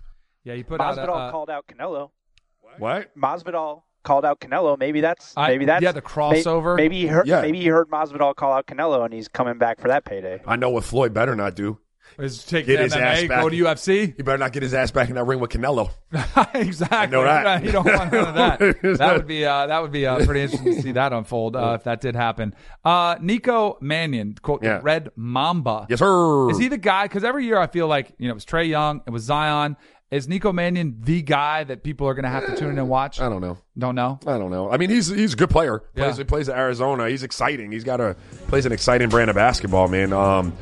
[0.44, 2.10] Yeah, he put out Masvidal uh, called out Canelo.
[2.78, 3.10] What?
[3.18, 4.78] Masvidal called out Canelo.
[4.78, 6.76] Maybe that's I- maybe that's yeah, the crossover.
[6.76, 7.40] Maybe, he heard Yeah.
[7.42, 10.40] maybe he heard Masvidal call out Canelo and he's coming back for that payday.
[10.46, 11.78] I know what Floyd better not do.
[12.18, 13.40] is take Get the his ass back.
[13.42, 14.14] go to UFC.
[14.16, 15.90] He better not get his ass back in that ring with Canelo.
[16.54, 16.98] exactly.
[16.98, 17.62] I know that.
[17.64, 18.58] You don't want none of that.
[18.98, 21.74] That would be uh, that would be uh, pretty interesting to see that unfold uh,
[21.78, 22.54] if that did happen.
[22.84, 24.80] Uh, Nico Mannion, quote Yeah.
[24.82, 25.86] Red Mamba.
[25.88, 26.50] Yes, sir.
[26.50, 27.04] Is he the guy?
[27.04, 29.76] Because every year I feel like you know it was Trae Young, it was Zion.
[30.10, 32.88] Is Nico Mannion the guy that people are going to have to tune in and
[32.88, 33.20] watch?
[33.20, 33.58] I don't know.
[33.78, 34.18] Don't know.
[34.26, 34.68] I don't know.
[34.68, 35.78] I mean, he's he's a good player.
[35.78, 36.22] Plays, Yeah.
[36.22, 37.08] He plays at Arizona.
[37.08, 37.70] He's exciting.
[37.70, 38.16] He's got a
[38.48, 40.12] plays an exciting brand of basketball, man.
[40.12, 40.52] Um,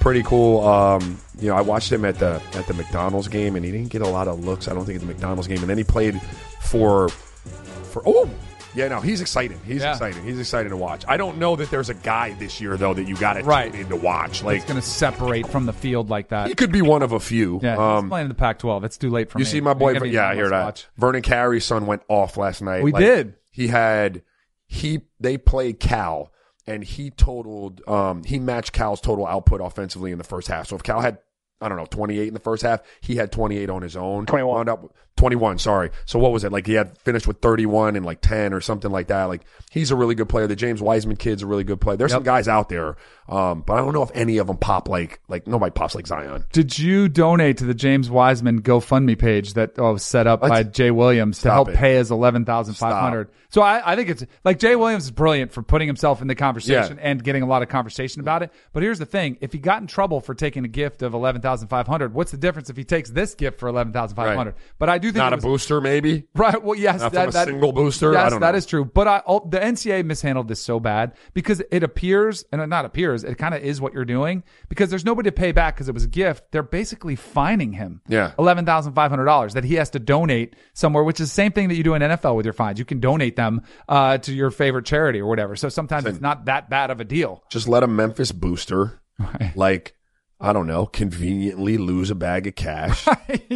[0.00, 0.66] pretty cool.
[0.66, 3.90] Um, you know, I watched him at the at the McDonald's game, and he didn't
[3.90, 4.66] get a lot of looks.
[4.66, 6.20] I don't think at the McDonald's game, and then he played
[6.62, 8.30] for for oh.
[8.76, 9.58] Yeah, no, he's exciting.
[9.64, 9.92] He's Yeah.
[9.92, 10.22] exciting.
[10.22, 11.04] He's exciting to watch.
[11.08, 13.72] I don't know that there's a guy this year though that you got to Right.
[13.72, 14.42] tune in to watch.
[14.44, 16.48] Like It's going to separate from the field like that.
[16.48, 17.58] he could be one of a few.
[17.62, 18.84] Yeah, he's Um, playing in the Pac-12.
[18.84, 19.46] It's too late for you me.
[19.48, 20.64] You see my boy, Give yeah, I hear that.
[20.64, 20.86] watch.
[20.96, 22.82] Vernon Carey's son went off last night.
[22.82, 23.34] We did.
[23.50, 24.22] He had
[24.66, 26.30] he they played Cal
[26.66, 30.66] and he totaled um he matched Cal's total output offensively in the first half.
[30.68, 31.18] So if Cal had
[31.58, 32.80] I don't know, 28 in the first half.
[33.00, 34.26] He had 28 on his own.
[34.26, 34.54] 21.
[34.56, 35.90] Wound up 21, sorry.
[36.04, 36.52] So what was it?
[36.52, 39.24] Like he had finished with 31 and like 10 or something like that.
[39.24, 40.46] Like he's a really good player.
[40.46, 41.96] The James Wiseman kid's a really good player.
[41.96, 42.96] There's some guys out there.
[43.28, 46.06] Um, but I don't know if any of them pop like, like nobody pops like
[46.06, 46.44] Zion.
[46.52, 50.50] Did you donate to the James Wiseman GoFundMe page that uh, was set up What?
[50.50, 51.74] by Jay Williams to help it.
[51.76, 53.28] pay his eleven thousand five hundred?
[53.48, 56.34] So I, I think it's like Jay Williams is brilliant for putting himself in the
[56.34, 57.02] conversation Yeah.
[57.10, 58.52] and getting a lot of conversation about it.
[58.72, 61.40] But here's the thing: if he got in trouble for taking a gift of eleven
[61.42, 64.36] thousand five hundred, what's the difference if he takes this gift for eleven thousand five
[64.36, 64.54] hundred?
[64.78, 66.24] But I do think Not a was- booster, maybe.
[66.34, 66.62] Right.
[66.62, 68.12] Well, yes, Not that, from a that- single booster?
[68.12, 68.84] Yes, I don't that is true.
[68.84, 72.84] But I, oh, the NCAA mishandled this so bad because it appears, and it not
[72.84, 75.88] appears, it kind of is what you're doing because there's nobody to pay back because
[75.88, 76.44] it was a gift.
[76.52, 78.00] They're basically fining him.
[78.08, 78.32] Yeah.
[78.38, 81.52] eleven thousand five hundred dollars that he has to donate somewhere, which is the same
[81.52, 82.78] thing that you do in NFL with your fines.
[82.78, 85.56] You can donate them uh, to your favorite charity or whatever.
[85.56, 87.42] So sometimes it's not that bad of a deal.
[87.50, 89.00] just let a Memphis booster,
[89.56, 89.95] like
[90.38, 93.06] I don't know, conveniently lose a bag of cash,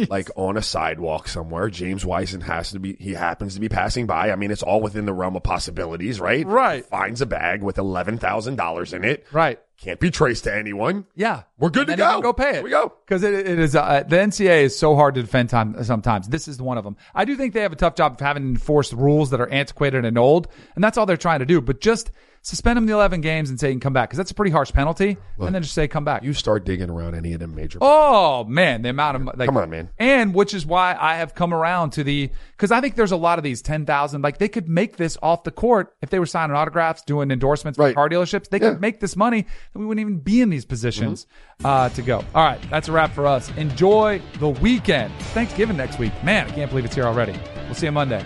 [0.09, 1.69] like on a sidewalk somewhere.
[1.69, 2.95] James Wiseman has to be.
[2.99, 4.31] He happens to be passing by.
[4.31, 6.43] I mean, it's all within the realm of possibilities, right?
[6.45, 6.83] Right.
[6.85, 9.27] Finds a bag with eleven thousand dollars in it.
[9.31, 9.59] Right.
[9.77, 11.05] Can't be traced to anyone.
[11.15, 12.21] Yeah, We're good And to go.
[12.21, 12.53] Go pay it.
[12.55, 12.93] Here we go.
[13.05, 16.27] because it, it is uh, the NCAA is so hard to defend time, sometimes.
[16.29, 16.97] This is one of them.
[17.15, 20.03] I do think they have a tough job of having enforced rules that are antiquated
[20.05, 21.61] and old, and that's all they're trying to do.
[21.61, 22.11] But just
[22.43, 24.51] suspend him the 11 games and say he can come back because that's a pretty
[24.51, 25.17] harsh penalty.
[25.39, 26.23] and then just say come back.
[26.23, 27.77] You start digging around any of them major.
[27.81, 29.89] Oh man, the amount of like, Come on, man.
[29.99, 33.17] and which is why I have come around to the because I think there's a
[33.17, 36.19] lot of these ten thousand like they could make this off the court if they
[36.19, 37.95] were signing autographs, doing endorsements for Right.
[37.95, 38.49] car dealerships.
[38.49, 38.65] They Yeah.
[38.67, 38.73] Mm-hmm.
[38.75, 39.39] could make this money,
[39.73, 41.27] and we wouldn't even be in these positions
[41.63, 42.23] uh, to go.
[42.33, 43.51] All right, that's a wrap for us.
[43.57, 45.13] Enjoy the weekend.
[45.33, 46.47] Thanksgiving next week, man.
[46.47, 47.39] I can't believe it's here already.
[47.65, 48.25] We'll see you Monday.